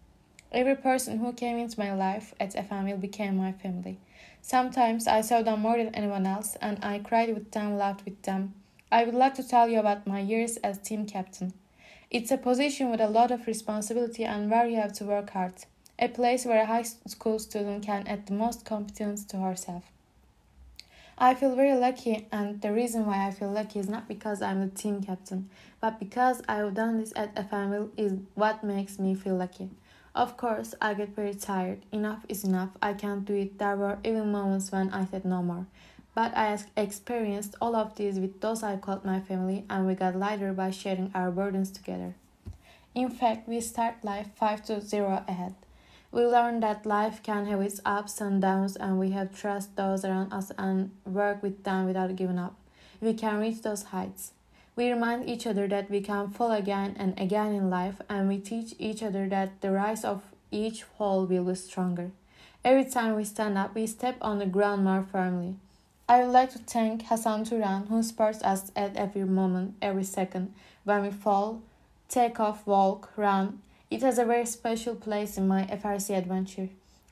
Every 0.52 0.76
person 0.76 1.18
who 1.18 1.32
came 1.32 1.58
into 1.58 1.80
my 1.80 1.92
life 1.92 2.32
at 2.38 2.54
FML 2.54 3.00
became 3.00 3.36
my 3.36 3.52
family. 3.52 3.98
Sometimes 4.42 5.06
I 5.06 5.20
saw 5.20 5.42
them 5.42 5.60
more 5.60 5.76
than 5.76 5.94
anyone 5.94 6.26
else 6.26 6.56
and 6.60 6.82
I 6.82 6.98
cried 6.98 7.34
with 7.34 7.50
them, 7.52 7.76
laughed 7.76 8.04
with 8.04 8.22
them. 8.22 8.54
I 8.90 9.04
would 9.04 9.14
like 9.14 9.34
to 9.34 9.46
tell 9.46 9.68
you 9.68 9.78
about 9.78 10.06
my 10.06 10.20
years 10.20 10.56
as 10.58 10.78
team 10.78 11.06
captain. 11.06 11.52
It's 12.10 12.32
a 12.32 12.36
position 12.36 12.90
with 12.90 13.00
a 13.00 13.08
lot 13.08 13.30
of 13.30 13.46
responsibility 13.46 14.24
and 14.24 14.50
where 14.50 14.66
you 14.66 14.76
have 14.76 14.92
to 14.94 15.04
work 15.04 15.30
hard. 15.30 15.54
A 15.98 16.08
place 16.08 16.44
where 16.44 16.62
a 16.62 16.66
high 16.66 16.82
school 16.82 17.38
student 17.38 17.84
can 17.84 18.06
add 18.08 18.26
the 18.26 18.32
most 18.32 18.64
competence 18.64 19.24
to 19.26 19.36
herself. 19.36 19.84
I 21.22 21.34
feel 21.34 21.54
very 21.54 21.78
lucky, 21.78 22.26
and 22.32 22.62
the 22.62 22.72
reason 22.72 23.04
why 23.04 23.26
I 23.26 23.30
feel 23.30 23.50
lucky 23.50 23.78
is 23.78 23.90
not 23.90 24.08
because 24.08 24.40
I'm 24.40 24.60
the 24.60 24.74
team 24.74 25.02
captain, 25.02 25.50
but 25.78 26.00
because 26.00 26.40
I've 26.48 26.72
done 26.72 26.98
this 26.98 27.12
at 27.14 27.34
FML 27.36 27.90
is 27.98 28.14
what 28.34 28.64
makes 28.64 28.98
me 28.98 29.14
feel 29.14 29.36
lucky. 29.36 29.68
Of 30.14 30.36
course, 30.36 30.74
I 30.80 30.94
get 30.94 31.14
very 31.14 31.34
tired. 31.34 31.82
Enough 31.92 32.26
is 32.28 32.42
enough. 32.42 32.70
I 32.82 32.94
can't 32.94 33.24
do 33.24 33.34
it. 33.34 33.58
There 33.58 33.76
were 33.76 33.98
even 34.04 34.32
moments 34.32 34.72
when 34.72 34.90
I 34.90 35.04
said 35.06 35.24
no 35.24 35.42
more. 35.42 35.66
But 36.14 36.36
I 36.36 36.58
experienced 36.76 37.54
all 37.60 37.76
of 37.76 37.94
this 37.94 38.16
with 38.16 38.40
those 38.40 38.64
I 38.64 38.76
called 38.76 39.04
my 39.04 39.20
family, 39.20 39.64
and 39.70 39.86
we 39.86 39.94
got 39.94 40.16
lighter 40.16 40.52
by 40.52 40.70
sharing 40.70 41.12
our 41.14 41.30
burdens 41.30 41.70
together. 41.70 42.14
In 42.92 43.08
fact, 43.08 43.48
we 43.48 43.60
start 43.60 44.02
life 44.02 44.26
5 44.34 44.64
to 44.64 44.80
0 44.80 45.24
ahead. 45.28 45.54
We 46.10 46.26
learn 46.26 46.58
that 46.60 46.84
life 46.84 47.22
can 47.22 47.46
have 47.46 47.60
its 47.60 47.80
ups 47.86 48.20
and 48.20 48.42
downs, 48.42 48.74
and 48.74 48.98
we 48.98 49.10
have 49.10 49.32
trust 49.32 49.76
those 49.76 50.04
around 50.04 50.32
us 50.32 50.50
and 50.58 50.90
work 51.06 51.40
with 51.40 51.62
them 51.62 51.86
without 51.86 52.16
giving 52.16 52.38
up. 52.38 52.56
We 53.00 53.14
can 53.14 53.38
reach 53.38 53.62
those 53.62 53.84
heights. 53.84 54.32
We 54.76 54.90
remind 54.90 55.28
each 55.28 55.46
other 55.46 55.66
that 55.68 55.90
we 55.90 56.00
can 56.00 56.30
fall 56.30 56.52
again 56.52 56.96
and 56.98 57.18
again 57.18 57.52
in 57.52 57.70
life, 57.70 58.00
and 58.08 58.28
we 58.28 58.38
teach 58.38 58.74
each 58.78 59.02
other 59.02 59.28
that 59.28 59.60
the 59.60 59.70
rise 59.70 60.04
of 60.04 60.22
each 60.50 60.82
fall 60.82 61.26
will 61.26 61.44
be 61.44 61.54
stronger. 61.54 62.10
Every 62.64 62.84
time 62.84 63.16
we 63.16 63.24
stand 63.24 63.58
up, 63.58 63.74
we 63.74 63.86
step 63.86 64.16
on 64.20 64.38
the 64.38 64.46
ground 64.46 64.84
more 64.84 65.06
firmly. 65.10 65.56
I 66.08 66.24
would 66.24 66.32
like 66.32 66.50
to 66.50 66.58
thank 66.58 67.04
Hassan 67.04 67.44
Turan, 67.44 67.86
who 67.86 68.02
supports 68.02 68.42
us 68.42 68.72
at 68.74 68.96
every 68.96 69.24
moment, 69.24 69.76
every 69.80 70.04
second. 70.04 70.52
When 70.84 71.02
we 71.02 71.10
fall, 71.10 71.62
take 72.08 72.40
off, 72.40 72.66
walk, 72.66 73.10
run. 73.16 73.62
It 73.90 74.02
has 74.02 74.18
a 74.18 74.24
very 74.24 74.46
special 74.46 74.94
place 74.94 75.38
in 75.38 75.46
my 75.46 75.64
FRC 75.64 76.16
adventure. 76.16 76.68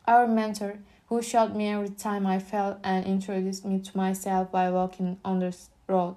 Our 0.06 0.26
mentor, 0.26 0.78
who 1.08 1.22
showed 1.22 1.54
me 1.54 1.68
every 1.68 1.90
time 1.90 2.26
I 2.26 2.38
fell 2.38 2.80
and 2.82 3.06
introduced 3.06 3.64
me 3.64 3.80
to 3.80 3.96
myself 3.96 4.48
while 4.50 4.72
walking 4.72 5.18
on 5.24 5.38
the 5.38 5.56
road. 5.86 6.16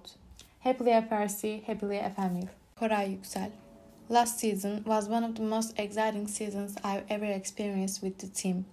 Happily 0.64 0.92
FRC, 0.92 1.64
happily 1.64 1.98
FML. 1.98 2.48
Koray 2.80 3.18
Yüksel. 3.18 3.52
Last 4.10 4.38
season 4.38 4.84
was 4.86 5.10
one 5.10 5.24
of 5.24 5.34
the 5.34 5.42
most 5.42 5.74
exciting 5.80 6.28
seasons 6.28 6.78
I've 6.84 7.04
ever 7.10 7.26
experienced 7.26 8.04
with 8.04 8.20
the 8.20 8.28
team. 8.28 8.66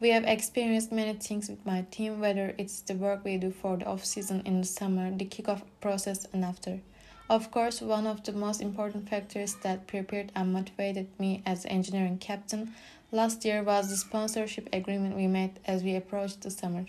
We 0.00 0.08
have 0.08 0.24
experienced 0.24 0.90
many 0.90 1.12
things 1.12 1.50
with 1.50 1.66
my 1.66 1.82
team, 1.90 2.18
whether 2.18 2.54
it's 2.56 2.80
the 2.80 2.94
work 2.94 3.26
we 3.26 3.36
do 3.36 3.50
for 3.50 3.76
the 3.76 3.84
off 3.84 4.06
season 4.06 4.40
in 4.46 4.62
the 4.62 4.66
summer, 4.66 5.10
the 5.10 5.26
kickoff 5.26 5.60
process, 5.82 6.26
and 6.32 6.46
after. 6.46 6.80
Of 7.28 7.50
course, 7.50 7.82
one 7.82 8.06
of 8.06 8.24
the 8.24 8.32
most 8.32 8.62
important 8.62 9.10
factors 9.10 9.54
that 9.56 9.86
prepared 9.86 10.32
and 10.34 10.50
motivated 10.50 11.08
me 11.20 11.42
as 11.44 11.66
engineering 11.66 12.16
captain 12.16 12.72
last 13.12 13.44
year 13.44 13.62
was 13.62 13.90
the 13.90 13.98
sponsorship 13.98 14.70
agreement 14.72 15.14
we 15.14 15.26
made 15.26 15.60
as 15.66 15.82
we 15.82 15.94
approached 15.94 16.40
the 16.40 16.50
summer. 16.50 16.86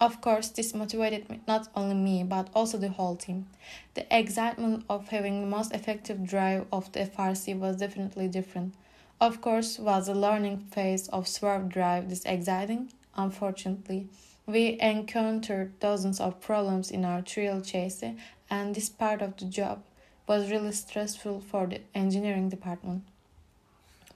Of 0.00 0.20
course, 0.20 0.48
this 0.48 0.74
motivated 0.74 1.40
not 1.46 1.68
only 1.74 1.94
me 1.94 2.24
but 2.24 2.48
also 2.54 2.78
the 2.78 2.88
whole 2.88 3.16
team. 3.16 3.46
The 3.94 4.06
excitement 4.10 4.84
of 4.88 5.08
having 5.08 5.40
the 5.40 5.46
most 5.46 5.72
effective 5.72 6.26
drive 6.26 6.66
of 6.72 6.90
the 6.92 7.00
FRC 7.00 7.58
was 7.58 7.76
definitely 7.76 8.28
different. 8.28 8.74
Of 9.20 9.40
course, 9.40 9.78
was 9.78 10.06
the 10.06 10.14
learning 10.14 10.58
phase 10.72 11.08
of 11.08 11.28
Swerve 11.28 11.68
Drive 11.68 12.08
this 12.08 12.24
exciting? 12.24 12.92
Unfortunately, 13.16 14.08
we 14.46 14.78
encountered 14.80 15.78
dozens 15.78 16.20
of 16.20 16.40
problems 16.40 16.90
in 16.90 17.04
our 17.04 17.22
trail 17.22 17.60
chassis, 17.60 18.16
and 18.50 18.74
this 18.74 18.88
part 18.88 19.22
of 19.22 19.36
the 19.36 19.46
job 19.46 19.82
was 20.26 20.50
really 20.50 20.72
stressful 20.72 21.40
for 21.40 21.66
the 21.66 21.80
engineering 21.94 22.48
department. 22.48 23.04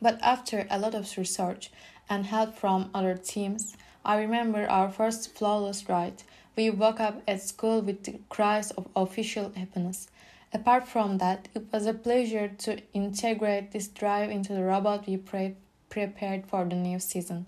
But 0.02 0.20
after 0.20 0.66
a 0.68 0.78
lot 0.78 0.94
of 0.94 1.16
research 1.16 1.70
and 2.10 2.26
help 2.26 2.54
from 2.54 2.90
other 2.92 3.16
teams, 3.16 3.76
I 4.04 4.18
remember 4.20 4.66
our 4.68 4.90
first 4.90 5.34
flawless 5.34 5.88
ride. 5.88 6.22
We 6.56 6.70
woke 6.70 7.00
up 7.00 7.22
at 7.28 7.42
school 7.42 7.80
with 7.80 8.04
the 8.04 8.18
cries 8.28 8.70
of 8.72 8.88
official 8.96 9.52
happiness. 9.54 10.08
Apart 10.52 10.88
from 10.88 11.18
that, 11.18 11.48
it 11.54 11.66
was 11.72 11.86
a 11.86 11.92
pleasure 11.92 12.48
to 12.48 12.80
integrate 12.94 13.72
this 13.72 13.88
drive 13.88 14.30
into 14.30 14.54
the 14.54 14.64
robot 14.64 15.06
we 15.06 15.16
pre- 15.18 15.56
prepared 15.90 16.46
for 16.46 16.64
the 16.64 16.74
new 16.74 16.98
season. 16.98 17.46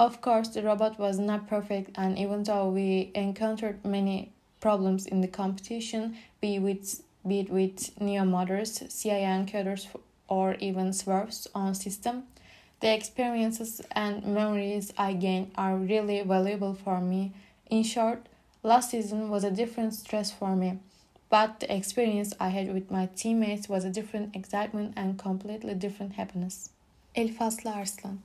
Of 0.00 0.20
course, 0.20 0.48
the 0.48 0.62
robot 0.62 0.98
was 0.98 1.18
not 1.18 1.46
perfect, 1.46 1.90
and 1.94 2.18
even 2.18 2.42
though 2.42 2.68
we 2.68 3.12
encountered 3.14 3.84
many 3.84 4.32
problems 4.60 5.06
in 5.06 5.20
the 5.20 5.28
competition, 5.28 6.16
be, 6.40 6.58
with, 6.58 7.02
be 7.26 7.40
it 7.40 7.50
with 7.50 8.00
Neo 8.00 8.24
motors, 8.24 8.78
CI 8.78 9.22
encoders, 9.22 9.86
or 10.28 10.54
even 10.54 10.92
Swerve's 10.92 11.46
own 11.54 11.74
system, 11.74 12.24
the 12.82 12.92
experiences 12.92 13.80
and 13.92 14.22
memories 14.26 14.92
I 14.98 15.14
gained 15.14 15.52
are 15.56 15.76
really 15.76 16.20
valuable 16.20 16.74
for 16.74 17.00
me. 17.00 17.32
In 17.70 17.82
short, 17.82 18.28
last 18.62 18.90
season 18.90 19.30
was 19.30 19.44
a 19.44 19.50
different 19.50 19.94
stress 19.94 20.30
for 20.30 20.54
me 20.54 20.78
but 21.32 21.60
the 21.60 21.74
experience 21.74 22.34
I 22.38 22.48
had 22.50 22.74
with 22.74 22.90
my 22.90 23.08
teammates 23.16 23.66
was 23.66 23.86
a 23.86 23.90
different 23.90 24.36
excitement 24.36 24.92
and 24.96 25.18
completely 25.18 25.72
different 25.72 26.12
happiness. 26.12 26.68
Elif 27.16 27.38
Aslı 27.38 27.74
Arslan 27.74 28.18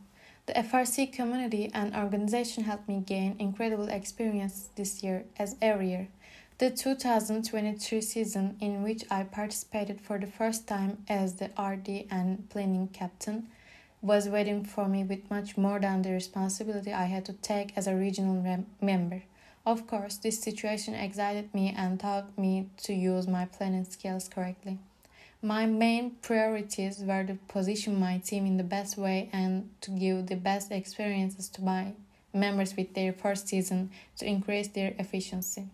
The 0.45 0.51
FRC 0.51 1.13
community 1.13 1.71
and 1.73 1.95
organization 1.95 2.65
helped 2.65 2.89
me 2.89 2.99
gain 2.99 3.37
incredible 3.39 3.87
experience 3.87 4.71
this 4.75 5.03
year 5.03 5.23
as 5.39 5.55
every 5.61 5.91
year. 5.91 6.09
The 6.57 6.69
2022 6.69 8.01
season, 8.01 8.57
in 8.59 8.83
which 8.83 9.05
I 9.09 9.23
participated 9.23 10.01
for 10.01 10.19
the 10.19 10.27
first 10.27 10.67
time 10.67 10.97
as 11.07 11.35
the 11.35 11.51
RD 11.57 12.07
and 12.11 12.49
planning 12.49 12.89
captain, 12.89 13.47
was 14.01 14.29
waiting 14.29 14.63
for 14.63 14.87
me 14.87 15.03
with 15.03 15.29
much 15.29 15.57
more 15.57 15.79
than 15.79 16.01
the 16.01 16.11
responsibility 16.11 16.93
I 16.93 17.05
had 17.05 17.25
to 17.25 17.33
take 17.33 17.75
as 17.75 17.87
a 17.87 17.95
regional 17.95 18.65
member. 18.81 19.23
Of 19.65 19.87
course, 19.87 20.17
this 20.17 20.39
situation 20.39 20.93
excited 20.93 21.53
me 21.53 21.73
and 21.75 21.99
taught 21.99 22.37
me 22.37 22.69
to 22.83 22.93
use 22.93 23.27
my 23.27 23.45
planning 23.45 23.85
skills 23.85 24.29
correctly. 24.29 24.77
My 25.41 25.65
main 25.65 26.11
priorities 26.21 26.99
were 26.99 27.23
to 27.23 27.35
position 27.47 27.99
my 27.99 28.17
team 28.19 28.45
in 28.45 28.57
the 28.57 28.63
best 28.63 28.97
way 28.97 29.29
and 29.33 29.69
to 29.81 29.91
give 29.91 30.27
the 30.27 30.35
best 30.35 30.71
experiences 30.71 31.49
to 31.49 31.61
my 31.61 31.93
members 32.33 32.75
with 32.75 32.93
their 32.93 33.13
first 33.13 33.47
season 33.47 33.91
to 34.17 34.25
increase 34.25 34.67
their 34.69 34.93
efficiency. 34.97 35.67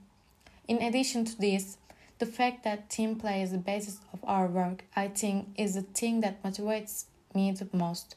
In 0.68 0.82
addition 0.82 1.26
to 1.26 1.38
this, 1.40 1.78
the 2.20 2.26
fact 2.26 2.64
that 2.64 2.90
team 2.90 3.16
play 3.16 3.42
is 3.42 3.52
the 3.52 3.58
basis 3.58 4.00
of 4.12 4.20
our 4.24 4.48
work, 4.48 4.86
I 4.96 5.08
think, 5.08 5.50
is 5.58 5.76
the 5.76 5.82
thing 5.82 6.22
that 6.22 6.42
motivates 6.44 7.06
me 7.36 7.52
the 7.52 7.68
most 7.74 8.16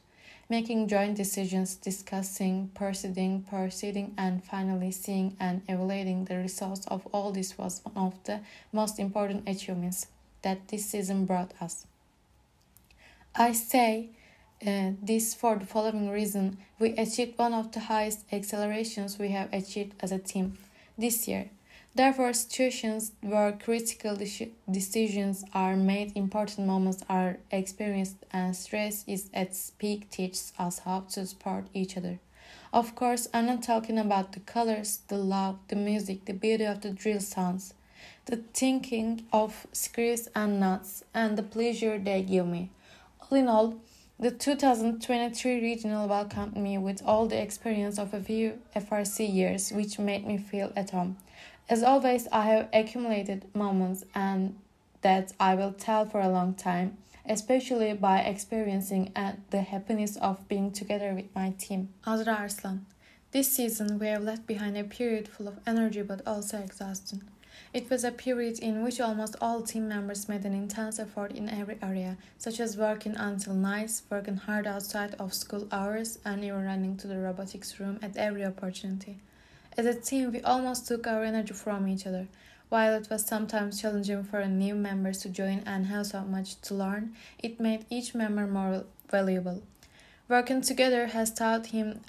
making 0.49 0.87
joint 0.87 1.15
decisions, 1.15 1.75
discussing, 1.75 2.69
proceeding, 2.73 3.41
proceeding, 3.43 4.13
and 4.17 4.43
finally 4.43 4.91
seeing 4.91 5.35
and 5.39 5.61
evaluating 5.67 6.25
the 6.25 6.37
results 6.37 6.87
of 6.87 7.05
all 7.07 7.31
this 7.31 7.57
was 7.57 7.81
one 7.83 8.07
of 8.07 8.23
the 8.23 8.39
most 8.71 8.97
important 8.97 9.47
achievements 9.47 10.07
that 10.41 10.67
this 10.69 10.85
season 10.85 11.25
brought 11.25 11.51
us. 11.61 11.85
I 13.35 13.51
say 13.51 14.09
uh, 14.65 14.91
this 15.01 15.33
for 15.33 15.57
the 15.57 15.65
following 15.65 16.09
reason 16.09 16.57
we 16.79 16.91
achieved 16.91 17.37
one 17.37 17.53
of 17.53 17.71
the 17.71 17.81
highest 17.81 18.23
accelerations 18.31 19.19
we 19.19 19.29
have 19.29 19.53
achieved 19.53 19.93
as 19.99 20.11
a 20.11 20.17
team 20.17 20.57
this 20.97 21.27
year. 21.27 21.49
Therefore, 21.97 22.31
situations 22.33 23.13
where 23.21 23.51
critical 23.53 24.15
decisions 24.69 25.43
are 25.51 25.75
made, 25.75 26.15
important 26.15 26.67
moments 26.67 27.01
are 27.09 27.39
experienced, 27.49 28.17
and 28.31 28.55
stress 28.55 29.03
is 29.07 29.31
at 29.33 29.57
peak 29.79 30.11
teaches 30.11 30.53
us 30.59 30.77
how 30.85 30.99
to 31.13 31.25
support 31.25 31.65
each 31.73 31.97
other. 31.97 32.19
Of 32.71 32.93
course, 32.93 33.27
I'm 33.33 33.47
not 33.47 33.63
talking 33.63 33.97
about 33.97 34.33
the 34.33 34.41
colors, 34.41 34.99
the 35.07 35.17
love, 35.17 35.57
the 35.69 35.75
music, 35.75 36.25
the 36.25 36.33
beauty 36.33 36.65
of 36.65 36.81
the 36.81 36.91
drill 36.91 37.19
sounds, 37.19 37.73
the 38.27 38.43
thinking 38.53 39.25
of 39.33 39.65
screws 39.71 40.29
and 40.35 40.59
nuts, 40.59 41.03
and 41.15 41.35
the 41.35 41.41
pleasure 41.41 41.97
they 41.97 42.21
give 42.21 42.45
me. 42.45 42.69
All 43.21 43.39
in 43.39 43.47
all, 43.47 43.79
the 44.19 44.29
2023 44.29 45.61
regional 45.61 46.07
welcomed 46.07 46.57
me 46.57 46.77
with 46.77 47.01
all 47.03 47.25
the 47.25 47.41
experience 47.41 47.97
of 47.97 48.13
a 48.13 48.21
few 48.21 48.59
FRC 48.75 49.33
years, 49.33 49.71
which 49.71 49.97
made 49.97 50.27
me 50.27 50.37
feel 50.37 50.71
at 50.75 50.91
home. 50.91 51.17
As 51.69 51.83
always, 51.83 52.29
I 52.31 52.43
have 52.45 52.69
accumulated 52.71 53.53
moments 53.53 54.05
and 54.15 54.57
that 55.01 55.33
I 55.37 55.53
will 55.55 55.73
tell 55.73 56.05
for 56.05 56.21
a 56.21 56.29
long 56.29 56.53
time, 56.53 56.97
especially 57.25 57.91
by 57.93 58.19
experiencing 58.19 59.11
uh, 59.17 59.33
the 59.49 59.61
happiness 59.61 60.15
of 60.15 60.47
being 60.47 60.71
together 60.71 61.13
with 61.13 61.33
my 61.35 61.53
team. 61.57 61.89
Azra 62.05 62.35
Arslan. 62.35 62.85
This 63.31 63.51
season, 63.51 63.99
we 63.99 64.07
have 64.07 64.23
left 64.23 64.47
behind 64.47 64.77
a 64.77 64.85
period 64.85 65.27
full 65.27 65.49
of 65.49 65.59
energy 65.67 66.01
but 66.01 66.21
also 66.25 66.57
exhaustion. 66.57 67.29
It 67.73 67.89
was 67.89 68.05
a 68.05 68.11
period 68.11 68.59
in 68.59 68.81
which 68.81 69.01
almost 69.01 69.35
all 69.41 69.61
team 69.61 69.89
members 69.89 70.29
made 70.29 70.45
an 70.45 70.53
intense 70.53 70.99
effort 70.99 71.33
in 71.33 71.49
every 71.49 71.77
area, 71.81 72.17
such 72.37 72.61
as 72.61 72.77
working 72.77 73.17
until 73.17 73.53
nights, 73.53 74.03
working 74.09 74.37
hard 74.37 74.67
outside 74.67 75.15
of 75.19 75.33
school 75.33 75.67
hours, 75.69 76.19
and 76.23 76.45
even 76.45 76.63
running 76.63 76.95
to 76.97 77.07
the 77.07 77.17
robotics 77.17 77.77
room 77.77 77.99
at 78.01 78.15
every 78.15 78.45
opportunity. 78.45 79.17
As 79.79 79.85
a 79.85 79.93
team, 79.93 80.31
we 80.31 80.41
almost 80.41 80.87
took 80.87 81.05
our 81.05 81.23
energy 81.23 81.53
from 81.53 81.87
each 81.87 82.07
other. 82.07 82.27
While 82.69 82.95
it 82.95 83.11
was 83.11 83.23
sometimes 83.23 83.79
challenging 83.79 84.23
for 84.23 84.43
new 84.47 84.73
members 84.73 85.19
to 85.19 85.29
join 85.29 85.61
and 85.67 85.85
have 85.85 86.07
so 86.07 86.21
much 86.23 86.59
to 86.61 86.73
learn, 86.73 87.13
it 87.37 87.59
made 87.59 87.85
each 87.91 88.15
member 88.15 88.47
more 88.47 88.85
valuable. 89.11 89.61
Working 90.27 90.61
together 90.61 91.05
has 91.05 91.31
taught 91.31 91.67
him 91.67 92.01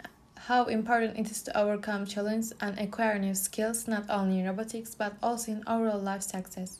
how 0.46 0.64
important 0.64 1.18
it 1.18 1.30
is 1.30 1.42
to 1.42 1.54
overcome 1.60 2.06
challenges 2.06 2.54
and 2.58 2.78
acquire 2.78 3.18
new 3.18 3.34
skills, 3.34 3.86
not 3.86 4.08
only 4.08 4.40
in 4.40 4.46
robotics 4.46 4.94
but 4.94 5.16
also 5.22 5.52
in 5.52 5.62
overall 5.66 6.00
life 6.00 6.22
success. 6.22 6.78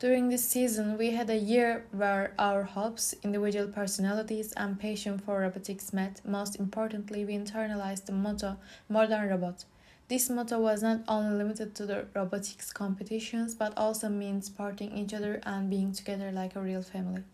During 0.00 0.30
this 0.30 0.44
season, 0.44 0.98
we 0.98 1.12
had 1.12 1.30
a 1.30 1.36
year 1.36 1.84
where 1.92 2.34
our 2.40 2.64
hopes, 2.64 3.14
individual 3.22 3.68
personalities, 3.68 4.52
and 4.56 4.80
passion 4.80 5.16
for 5.16 5.42
robotics 5.42 5.92
met. 5.92 6.20
Most 6.24 6.56
importantly, 6.56 7.24
we 7.24 7.34
internalized 7.34 8.06
the 8.06 8.12
motto 8.12 8.56
Modern 8.88 9.28
Robot. 9.28 9.64
This 10.14 10.30
motto 10.30 10.60
was 10.60 10.80
not 10.80 11.00
only 11.08 11.36
limited 11.36 11.74
to 11.74 11.86
the 11.86 12.06
robotics 12.14 12.72
competitions 12.72 13.52
but 13.52 13.76
also 13.76 14.08
means 14.08 14.46
supporting 14.46 14.96
each 14.96 15.12
other 15.12 15.40
and 15.42 15.68
being 15.68 15.90
together 15.90 16.30
like 16.30 16.54
a 16.54 16.60
real 16.60 16.82
family. 16.82 17.24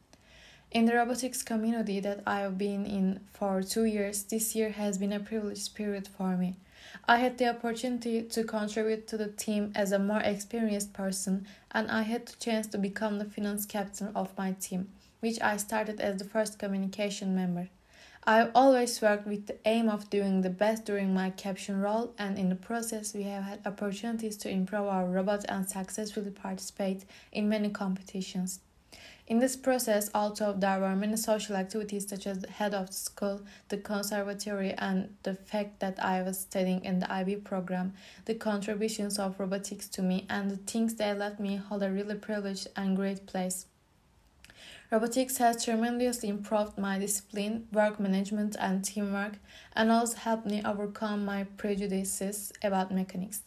In 0.70 0.86
the 0.86 0.94
robotics 0.94 1.42
community 1.42 2.00
that 2.00 2.22
I 2.26 2.40
have 2.40 2.56
been 2.56 2.86
in 2.86 3.20
for 3.34 3.62
two 3.62 3.84
years, 3.84 4.22
this 4.22 4.54
year 4.54 4.70
has 4.70 4.96
been 4.96 5.12
a 5.12 5.20
privileged 5.20 5.74
period 5.74 6.08
for 6.08 6.38
me. 6.38 6.56
I 7.06 7.18
had 7.18 7.36
the 7.36 7.50
opportunity 7.50 8.22
to 8.22 8.44
contribute 8.44 9.06
to 9.08 9.18
the 9.18 9.28
team 9.28 9.72
as 9.74 9.92
a 9.92 9.98
more 9.98 10.20
experienced 10.20 10.94
person, 10.94 11.46
and 11.72 11.90
I 11.90 12.04
had 12.04 12.24
the 12.28 12.36
chance 12.36 12.66
to 12.68 12.78
become 12.78 13.18
the 13.18 13.26
finance 13.26 13.66
captain 13.66 14.10
of 14.14 14.38
my 14.38 14.52
team, 14.52 14.88
which 15.20 15.38
I 15.42 15.58
started 15.58 16.00
as 16.00 16.16
the 16.16 16.24
first 16.24 16.58
communication 16.58 17.36
member. 17.36 17.68
I've 18.24 18.50
always 18.54 19.00
worked 19.00 19.26
with 19.26 19.46
the 19.46 19.56
aim 19.64 19.88
of 19.88 20.10
doing 20.10 20.42
the 20.42 20.50
best 20.50 20.84
during 20.84 21.14
my 21.14 21.30
caption 21.30 21.80
role, 21.80 22.14
and 22.18 22.38
in 22.38 22.50
the 22.50 22.54
process, 22.54 23.14
we 23.14 23.22
have 23.22 23.44
had 23.44 23.66
opportunities 23.66 24.36
to 24.38 24.50
improve 24.50 24.88
our 24.88 25.06
robot 25.06 25.46
and 25.48 25.66
successfully 25.66 26.30
participate 26.30 27.06
in 27.32 27.48
many 27.48 27.70
competitions. 27.70 28.60
In 29.26 29.38
this 29.38 29.56
process, 29.56 30.10
also, 30.12 30.52
there 30.52 30.80
were 30.80 30.96
many 30.96 31.16
social 31.16 31.56
activities 31.56 32.08
such 32.08 32.26
as 32.26 32.40
the 32.40 32.50
head 32.50 32.74
of 32.74 32.88
the 32.88 32.92
school, 32.92 33.40
the 33.68 33.78
conservatory, 33.78 34.72
and 34.72 35.14
the 35.22 35.34
fact 35.34 35.80
that 35.80 36.04
I 36.04 36.20
was 36.22 36.40
studying 36.40 36.84
in 36.84 36.98
the 36.98 37.10
IB 37.10 37.36
program. 37.36 37.94
The 38.26 38.34
contributions 38.34 39.18
of 39.18 39.40
robotics 39.40 39.88
to 39.90 40.02
me 40.02 40.26
and 40.28 40.50
the 40.50 40.56
things 40.56 40.96
they 40.96 41.14
left 41.14 41.40
me 41.40 41.56
hold 41.56 41.82
a 41.82 41.90
really 41.90 42.16
privileged 42.16 42.66
and 42.76 42.96
great 42.96 43.24
place. 43.26 43.66
Robotics 44.90 45.38
has 45.38 45.64
tremendously 45.64 46.28
improved 46.28 46.76
my 46.76 46.98
discipline, 46.98 47.68
work 47.72 48.00
management, 48.00 48.56
and 48.58 48.84
teamwork, 48.84 49.34
and 49.76 49.88
also 49.88 50.16
helped 50.16 50.46
me 50.46 50.62
overcome 50.64 51.24
my 51.24 51.44
prejudices 51.44 52.52
about 52.60 52.92
mechanics. 52.92 53.42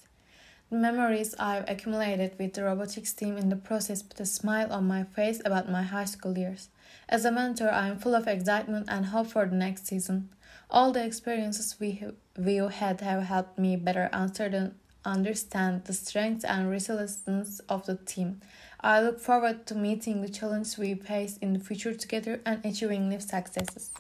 The 0.70 0.78
memories 0.78 1.36
I've 1.38 1.70
accumulated 1.70 2.40
with 2.40 2.54
the 2.54 2.64
robotics 2.64 3.12
team 3.12 3.38
in 3.38 3.50
the 3.50 3.58
process 3.58 4.02
put 4.02 4.22
a 4.22 4.26
smile 4.26 4.72
on 4.72 4.88
my 4.88 5.04
face 5.04 5.42
about 5.44 5.70
my 5.70 5.84
high 5.84 6.06
school 6.06 6.38
years. 6.38 6.70
As 7.10 7.26
a 7.26 7.32
mentor, 7.32 7.70
I 7.70 7.90
am 7.90 8.00
full 8.00 8.16
of 8.16 8.26
excitement 8.26 8.88
and 8.88 9.08
hope 9.08 9.28
for 9.28 9.46
the 9.46 9.56
next 9.56 9.86
season. 9.86 10.30
All 10.72 10.94
the 10.94 11.04
experiences 11.06 11.76
we, 11.78 12.06
we 12.38 12.56
had 12.56 13.02
have 13.02 13.24
helped 13.24 13.60
me 13.60 13.76
better 13.76 14.10
understand 14.14 15.84
the 15.84 15.94
strengths 15.94 16.46
and 16.46 16.70
resilience 16.70 17.60
of 17.68 17.86
the 17.86 17.98
team. 17.98 18.40
I 18.86 19.00
look 19.00 19.18
forward 19.18 19.66
to 19.68 19.76
meeting 19.76 20.22
the 20.22 20.28
challenges 20.28 20.78
we 20.78 20.94
face 20.96 21.38
in 21.38 21.54
the 21.54 21.60
future 21.60 21.94
together 21.94 22.42
and 22.46 22.66
achieving 22.66 23.08
new 23.08 23.22
successes. 23.22 23.92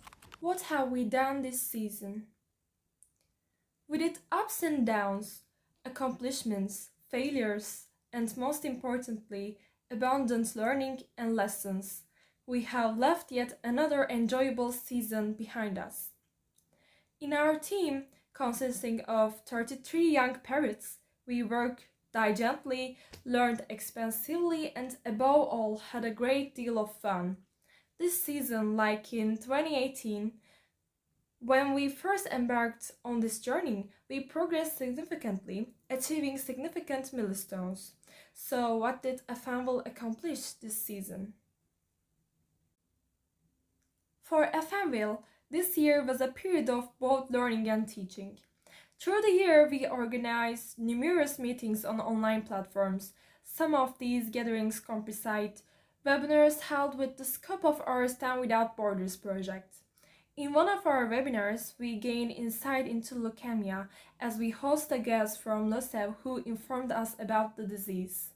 What 0.41 0.60
have 0.63 0.91
we 0.91 1.06
done 1.06 1.41
this 1.41 1.62
season? 1.62 2.28
With 3.88 4.02
its 4.02 4.19
ups 4.30 4.62
and 4.62 4.86
downs, 4.86 5.43
accomplishments, 5.86 6.89
failures, 7.10 7.86
and 8.12 8.36
most 8.36 8.65
importantly, 8.65 9.58
abundant 9.89 10.54
learning 10.54 11.04
and 11.17 11.34
lessons, 11.34 12.02
we 12.46 12.63
have 12.63 12.98
left 12.98 13.32
yet 13.32 13.58
another 13.63 14.06
enjoyable 14.10 14.74
season 14.74 15.32
behind 15.32 15.78
us. 15.78 16.10
In 17.22 17.32
our 17.32 17.58
team, 17.58 18.08
consisting 18.34 19.00
of 19.02 19.39
33 19.46 20.12
young 20.12 20.36
parrots, 20.43 20.98
we 21.26 21.41
work 21.41 21.84
diligently, 22.13 22.97
learned 23.26 23.65
expansively, 23.69 24.76
and 24.76 24.95
above 25.06 25.47
all, 25.47 25.82
had 25.91 26.06
a 26.06 26.12
great 26.12 26.56
deal 26.56 26.78
of 26.80 26.95
fun. 26.95 27.38
This 27.99 28.23
season, 28.23 28.76
like 28.76 29.12
in 29.13 29.38
2018, 29.38 30.34
when 31.39 31.73
we 31.73 31.89
first 31.89 32.28
embarked 32.28 32.91
on 33.04 33.19
this 33.19 33.39
journey, 33.39 33.89
we 34.10 34.21
progressed 34.21 34.78
significantly, 34.78 35.73
achieving 35.89 36.38
significant 36.38 37.12
milestones. 37.13 37.93
So, 38.34 38.78
what 38.78 39.04
did 39.04 39.21
FMville 39.28 39.86
accomplish 39.86 40.54
this 40.54 40.82
season? 40.82 41.34
For 44.21 44.49
FMville, 44.54 45.19
this 45.52 45.78
year 45.78 46.04
was 46.04 46.21
a 46.21 46.28
period 46.28 46.69
of 46.69 46.97
both 46.99 47.30
learning 47.30 47.69
and 47.69 47.88
teaching. 47.88 48.39
Through 48.99 49.21
the 49.21 49.32
year, 49.32 49.67
we 49.69 49.86
organized 49.86 50.79
numerous 50.79 51.38
meetings 51.38 51.84
on 51.84 51.99
online 51.99 52.43
platforms, 52.43 53.13
some 53.43 53.75
of 53.75 53.99
these 53.99 54.29
gatherings 54.29 54.79
comprised 54.79 55.63
webinars 56.06 56.62
held 56.62 56.97
with 56.97 57.17
the 57.17 57.25
scope 57.25 57.63
of 57.63 57.82
our 57.86 58.08
Stand 58.08 58.41
Without 58.41 58.75
Borders 58.75 59.15
project. 59.15 59.75
In 60.36 60.51
one 60.51 60.67
of 60.67 60.88
our 60.88 61.08
webinars, 61.08 61.73
we 61.77 61.95
gained 61.97 62.32
insight 62.32 62.88
into 62.88 63.13
leukemia 63.13 63.88
as 64.19 64.38
we 64.38 64.49
host 64.49 64.91
a 64.91 64.97
guest 64.97 65.39
from 65.39 65.69
LÖSEV 65.69 66.15
who 66.23 66.38
informed 66.38 66.91
us 66.91 67.15
about 67.19 67.56
the 67.56 67.67
disease. 67.67 68.32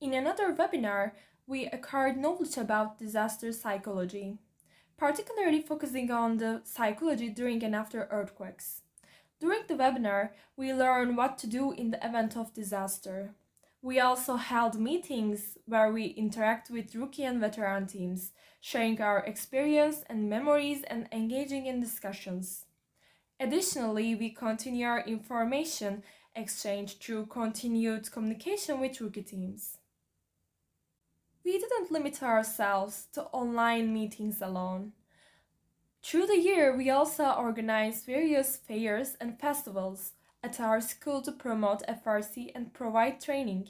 In 0.00 0.12
another 0.12 0.54
webinar, 0.54 1.12
we 1.46 1.66
acquired 1.66 2.18
knowledge 2.18 2.58
about 2.58 2.98
disaster 2.98 3.50
psychology, 3.50 4.36
particularly 4.96 5.60
focusing 5.60 6.10
on 6.10 6.38
the 6.38 6.60
psychology 6.64 7.28
during 7.28 7.62
and 7.62 7.74
after 7.74 8.08
earthquakes. 8.10 8.82
During 9.38 9.62
the 9.68 9.74
webinar, 9.74 10.30
we 10.56 10.72
learned 10.72 11.16
what 11.16 11.36
to 11.38 11.46
do 11.46 11.72
in 11.72 11.90
the 11.90 12.06
event 12.06 12.36
of 12.36 12.54
disaster. 12.54 13.34
We 13.82 14.00
also 14.00 14.36
held 14.36 14.80
meetings 14.80 15.58
where 15.66 15.92
we 15.92 16.06
interact 16.06 16.70
with 16.70 16.94
rookie 16.94 17.24
and 17.24 17.38
veteran 17.38 17.86
teams, 17.86 18.32
sharing 18.60 19.00
our 19.00 19.18
experience 19.18 20.02
and 20.08 20.30
memories 20.30 20.82
and 20.84 21.06
engaging 21.12 21.66
in 21.66 21.80
discussions. 21.80 22.64
Additionally, 23.38 24.14
we 24.14 24.30
continue 24.30 24.86
our 24.86 25.00
information 25.00 26.02
exchange 26.34 26.98
through 26.98 27.26
continued 27.26 28.10
communication 28.10 28.80
with 28.80 29.00
rookie 29.00 29.22
teams. 29.22 29.78
We 31.46 31.60
didn't 31.60 31.92
limit 31.92 32.24
ourselves 32.24 33.06
to 33.12 33.26
online 33.26 33.94
meetings 33.94 34.42
alone. 34.42 34.94
Through 36.02 36.26
the 36.26 36.40
year, 36.40 36.76
we 36.76 36.90
also 36.90 37.30
organized 37.30 38.04
various 38.04 38.56
fairs 38.56 39.16
and 39.20 39.38
festivals 39.38 40.14
at 40.42 40.58
our 40.58 40.80
school 40.80 41.22
to 41.22 41.30
promote 41.30 41.86
FRC 41.86 42.50
and 42.52 42.74
provide 42.74 43.20
training. 43.20 43.68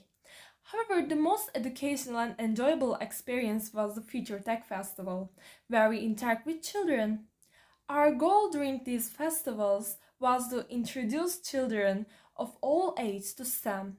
However, 0.62 1.06
the 1.06 1.16
most 1.16 1.50
educational 1.54 2.16
and 2.16 2.34
enjoyable 2.38 2.94
experience 2.94 3.74
was 3.74 3.94
the 3.94 4.00
Future 4.00 4.38
Tech 4.38 4.66
Festival, 4.66 5.30
where 5.68 5.90
we 5.90 5.98
interact 5.98 6.46
with 6.46 6.62
children. 6.62 7.26
Our 7.90 8.10
goal 8.14 8.48
during 8.48 8.84
these 8.84 9.10
festivals 9.10 9.98
was 10.18 10.48
to 10.48 10.66
introduce 10.70 11.42
children 11.42 12.06
of 12.38 12.56
all 12.62 12.94
ages 12.98 13.34
to 13.34 13.44
STEM. 13.44 13.98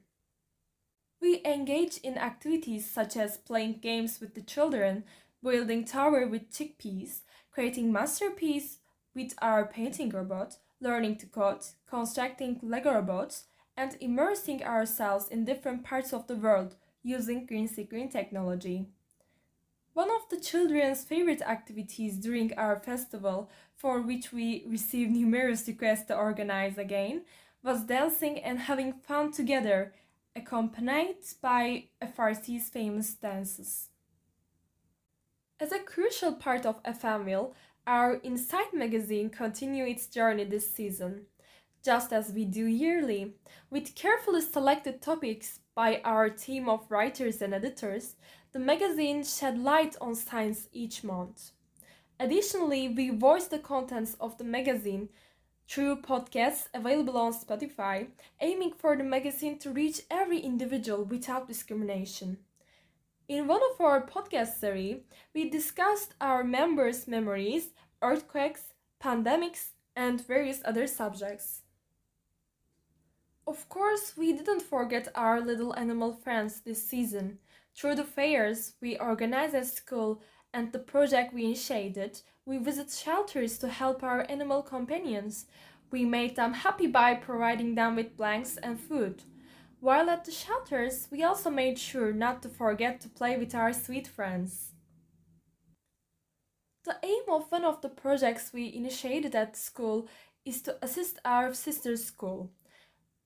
We 1.19 1.41
engage 1.43 1.97
in 1.97 2.17
activities 2.17 2.89
such 2.89 3.17
as 3.17 3.37
playing 3.37 3.79
games 3.81 4.19
with 4.19 4.35
the 4.35 4.41
children, 4.41 5.03
building 5.43 5.85
tower 5.85 6.27
with 6.27 6.51
chickpeas, 6.51 7.21
creating 7.51 7.91
masterpiece 7.91 8.79
with 9.15 9.33
our 9.41 9.65
painting 9.65 10.09
robot, 10.09 10.57
learning 10.79 11.17
to 11.17 11.25
code, 11.25 11.65
constructing 11.87 12.59
Lego 12.61 12.93
robots, 12.93 13.45
and 13.75 13.97
immersing 13.99 14.63
ourselves 14.63 15.27
in 15.27 15.45
different 15.45 15.83
parts 15.83 16.13
of 16.13 16.27
the 16.27 16.35
world 16.35 16.75
using 17.03 17.45
green 17.45 17.67
screen 17.67 18.09
technology. 18.09 18.87
One 19.93 20.11
of 20.11 20.29
the 20.29 20.39
children's 20.39 21.03
favorite 21.03 21.41
activities 21.41 22.17
during 22.17 22.53
our 22.53 22.75
festival, 22.75 23.49
for 23.75 24.01
which 24.01 24.31
we 24.31 24.63
received 24.67 25.11
numerous 25.11 25.67
requests 25.67 26.05
to 26.07 26.15
organize 26.15 26.77
again, 26.77 27.23
was 27.63 27.83
dancing 27.83 28.37
and 28.39 28.59
having 28.59 28.93
fun 28.93 29.31
together, 29.31 29.93
accompanied 30.37 31.17
by 31.41 31.85
FRC's 32.01 32.69
famous 32.69 33.13
dances. 33.13 33.89
As 35.59 35.71
a 35.71 35.79
crucial 35.79 36.33
part 36.33 36.65
of 36.65 36.83
FMWIL, 36.83 37.53
our 37.85 38.19
Insight 38.23 38.73
magazine 38.73 39.29
continued 39.29 39.89
its 39.89 40.07
journey 40.07 40.43
this 40.43 40.71
season 40.71 41.25
just 41.87 42.11
as 42.11 42.33
we 42.33 42.43
do 42.43 42.65
yearly, 42.65 43.33
with 43.69 43.95
carefully 43.95 44.41
selected 44.41 45.01
topics 45.01 45.59
by 45.73 46.01
our 46.03 46.29
team 46.29 46.67
of 46.67 46.91
writers 46.91 47.41
and 47.41 47.53
editors, 47.53 48.15
the 48.51 48.59
magazine 48.59 49.23
shed 49.23 49.57
light 49.57 49.95
on 50.01 50.13
science 50.13 50.67
each 50.73 51.01
month. 51.01 51.51
Additionally, 52.19 52.89
we 52.89 53.09
voice 53.09 53.47
the 53.47 53.57
contents 53.57 54.17
of 54.19 54.37
the 54.37 54.43
magazine 54.43 55.07
through 55.67 56.01
podcasts 56.01 56.67
available 56.73 57.17
on 57.17 57.33
Spotify, 57.33 58.07
aiming 58.39 58.73
for 58.77 58.95
the 58.95 59.03
magazine 59.03 59.59
to 59.59 59.71
reach 59.71 60.01
every 60.09 60.39
individual 60.39 61.03
without 61.03 61.47
discrimination. 61.47 62.37
In 63.27 63.47
one 63.47 63.61
of 63.73 63.81
our 63.81 64.05
podcast 64.05 64.59
series, 64.59 65.01
we 65.33 65.49
discussed 65.49 66.13
our 66.21 66.43
members' 66.43 67.07
memories, 67.07 67.69
earthquakes, 68.01 68.73
pandemics, 69.03 69.71
and 69.95 70.25
various 70.25 70.61
other 70.63 70.87
subjects. 70.87 71.61
Of 73.45 73.67
course, 73.67 74.13
we 74.15 74.33
didn't 74.33 74.61
forget 74.61 75.07
our 75.15 75.41
little 75.41 75.75
animal 75.75 76.13
friends 76.13 76.61
this 76.61 76.87
season. 76.87 77.39
Through 77.75 77.95
the 77.95 78.03
fairs 78.03 78.73
we 78.81 78.97
organized 78.97 79.55
at 79.55 79.67
school 79.67 80.21
and 80.53 80.71
the 80.71 80.79
project 80.79 81.33
we 81.33 81.45
initiated, 81.45 82.21
we 82.45 82.57
visit 82.57 82.91
shelters 82.91 83.57
to 83.59 83.67
help 83.67 84.03
our 84.03 84.25
animal 84.29 84.61
companions. 84.61 85.45
We 85.91 86.05
made 86.05 86.35
them 86.35 86.53
happy 86.53 86.87
by 86.87 87.15
providing 87.15 87.75
them 87.75 87.95
with 87.95 88.17
blankets 88.17 88.57
and 88.57 88.79
food. 88.79 89.23
While 89.79 90.09
at 90.09 90.25
the 90.25 90.31
shelters, 90.31 91.07
we 91.11 91.23
also 91.23 91.49
made 91.49 91.77
sure 91.77 92.11
not 92.11 92.41
to 92.43 92.49
forget 92.49 92.99
to 93.01 93.09
play 93.09 93.37
with 93.37 93.53
our 93.53 93.73
sweet 93.73 94.07
friends. 94.07 94.71
The 96.83 96.97
aim 97.03 97.23
of 97.29 97.51
one 97.51 97.65
of 97.65 97.81
the 97.81 97.89
projects 97.89 98.51
we 98.53 98.73
initiated 98.73 99.35
at 99.35 99.57
school 99.57 100.07
is 100.45 100.61
to 100.63 100.77
assist 100.81 101.19
our 101.25 101.53
sister 101.53 101.97
school. 101.97 102.51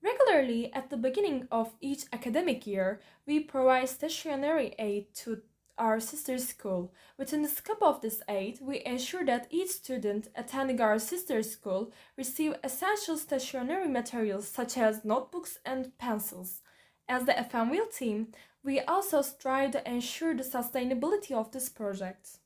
Regularly, 0.03 0.73
at 0.73 0.89
the 0.89 0.97
beginning 0.97 1.47
of 1.51 1.75
each 1.79 2.05
academic 2.11 2.65
year, 2.65 2.99
we 3.27 3.39
provide 3.39 3.87
stationery 3.87 4.73
aid 4.79 5.13
to 5.17 5.43
our 5.81 5.99
sister 5.99 6.37
school. 6.37 6.93
Within 7.17 7.41
the 7.41 7.49
scope 7.49 7.81
of 7.81 8.01
this 8.01 8.21
aid, 8.29 8.59
we 8.61 8.83
ensure 8.85 9.25
that 9.25 9.47
each 9.49 9.71
student 9.71 10.27
attending 10.35 10.79
our 10.79 10.99
sister 10.99 11.41
school 11.41 11.91
receive 12.15 12.53
essential 12.63 13.17
stationery 13.17 13.87
materials 13.87 14.47
such 14.47 14.77
as 14.77 15.03
notebooks 15.03 15.57
and 15.65 15.97
pencils. 15.97 16.61
As 17.09 17.25
the 17.25 17.33
FMWIL 17.33 17.93
team, 17.97 18.27
we 18.63 18.79
also 18.79 19.23
strive 19.23 19.71
to 19.71 19.89
ensure 19.89 20.35
the 20.35 20.43
sustainability 20.43 21.31
of 21.31 21.51
this 21.51 21.67
project. 21.67 22.37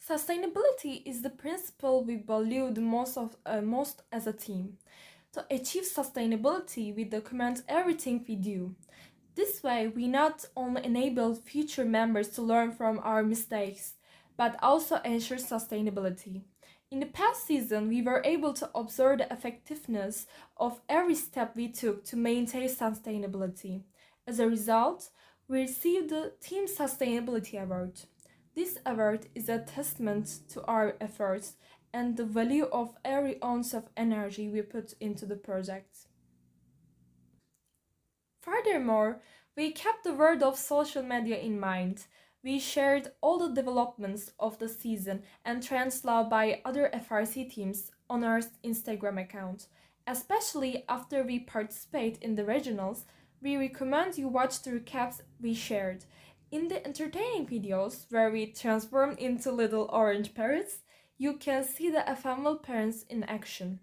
Sustainability 0.00 1.02
is 1.04 1.22
the 1.22 1.30
principle 1.30 2.04
we 2.04 2.16
value 2.16 2.70
the 2.70 2.80
most, 2.80 3.16
of, 3.16 3.36
uh, 3.44 3.60
most 3.60 4.02
as 4.12 4.28
a 4.28 4.32
team. 4.32 4.78
To 5.32 5.44
achieve 5.50 5.84
sustainability, 5.84 6.94
we 6.94 7.02
document 7.02 7.62
everything 7.68 8.24
we 8.28 8.36
do. 8.36 8.76
This 9.34 9.62
way, 9.62 9.88
we 9.88 10.06
not 10.06 10.44
only 10.56 10.84
enable 10.84 11.34
future 11.34 11.84
members 11.84 12.28
to 12.30 12.42
learn 12.42 12.70
from 12.72 13.00
our 13.02 13.22
mistakes, 13.22 13.94
but 14.36 14.56
also 14.62 14.96
ensure 15.04 15.38
sustainability. 15.38 16.42
In 16.90 17.00
the 17.00 17.06
past 17.06 17.46
season, 17.46 17.88
we 17.88 18.02
were 18.02 18.22
able 18.24 18.52
to 18.52 18.70
observe 18.74 19.18
the 19.18 19.32
effectiveness 19.32 20.26
of 20.56 20.80
every 20.88 21.16
step 21.16 21.56
we 21.56 21.68
took 21.68 22.04
to 22.04 22.16
maintain 22.16 22.68
sustainability. 22.68 23.82
As 24.26 24.38
a 24.38 24.48
result, 24.48 25.10
we 25.48 25.62
received 25.62 26.10
the 26.10 26.32
Team 26.40 26.66
Sustainability 26.66 27.60
Award. 27.60 28.00
This 28.54 28.78
award 28.86 29.26
is 29.34 29.48
a 29.48 29.58
testament 29.58 30.38
to 30.50 30.64
our 30.66 30.94
efforts 31.00 31.56
and 31.92 32.16
the 32.16 32.24
value 32.24 32.66
of 32.66 32.94
every 33.04 33.42
ounce 33.42 33.74
of 33.74 33.88
energy 33.96 34.48
we 34.48 34.62
put 34.62 34.94
into 35.00 35.26
the 35.26 35.36
project. 35.36 35.93
Furthermore, 38.44 39.22
we 39.56 39.72
kept 39.72 40.04
the 40.04 40.12
word 40.12 40.42
of 40.42 40.58
social 40.58 41.02
media 41.02 41.38
in 41.38 41.58
mind. 41.58 42.04
We 42.42 42.58
shared 42.58 43.12
all 43.22 43.38
the 43.38 43.54
developments 43.54 44.32
of 44.38 44.58
the 44.58 44.68
season 44.68 45.22
and 45.46 45.62
trends 45.62 46.04
loved 46.04 46.28
by 46.28 46.60
other 46.62 46.90
FRC 46.92 47.50
teams 47.50 47.90
on 48.10 48.22
our 48.22 48.42
Instagram 48.62 49.18
account. 49.18 49.68
Especially 50.06 50.84
after 50.90 51.22
we 51.22 51.38
participate 51.38 52.18
in 52.20 52.34
the 52.34 52.42
regionals, 52.42 53.04
we 53.40 53.56
recommend 53.56 54.18
you 54.18 54.28
watch 54.28 54.60
the 54.60 54.72
recaps 54.72 55.22
we 55.40 55.54
shared. 55.54 56.04
In 56.50 56.68
the 56.68 56.86
entertaining 56.86 57.46
videos, 57.46 58.04
where 58.10 58.30
we 58.30 58.52
transformed 58.52 59.18
into 59.18 59.52
little 59.52 59.88
orange 59.90 60.34
parrots, 60.34 60.82
you 61.16 61.38
can 61.38 61.64
see 61.64 61.88
the 61.88 62.04
FMWIL 62.06 62.62
parents 62.62 63.04
in 63.08 63.24
action. 63.24 63.80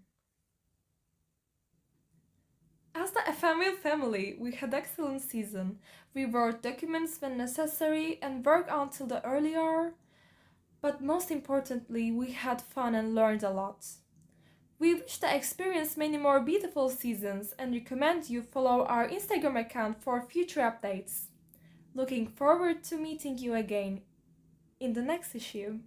As 2.94 3.12
the 3.12 3.20
FMWIL 3.20 3.76
family, 3.76 4.36
we 4.38 4.52
had 4.52 4.74
excellent 4.74 5.22
season. 5.22 5.78
We 6.14 6.26
wrote 6.26 6.62
documents 6.62 7.18
when 7.20 7.38
necessary 7.38 8.18
and 8.20 8.44
worked 8.44 8.70
until 8.70 9.06
the 9.06 9.24
early 9.24 9.56
hour. 9.56 9.94
But 10.82 11.00
most 11.00 11.30
importantly, 11.30 12.12
we 12.12 12.32
had 12.32 12.60
fun 12.60 12.94
and 12.94 13.14
learned 13.14 13.44
a 13.44 13.50
lot. 13.50 13.86
We 14.78 14.94
wish 14.94 15.18
to 15.18 15.34
experience 15.34 15.96
many 15.96 16.18
more 16.18 16.40
beautiful 16.40 16.90
seasons 16.90 17.54
and 17.58 17.72
recommend 17.72 18.28
you 18.28 18.42
follow 18.42 18.84
our 18.84 19.08
Instagram 19.08 19.58
account 19.58 20.02
for 20.02 20.20
future 20.20 20.60
updates. 20.60 21.26
Looking 21.94 22.26
forward 22.26 22.82
to 22.84 22.96
meeting 22.96 23.38
you 23.38 23.54
again 23.54 24.02
in 24.80 24.92
the 24.92 25.02
next 25.02 25.34
issue. 25.34 25.78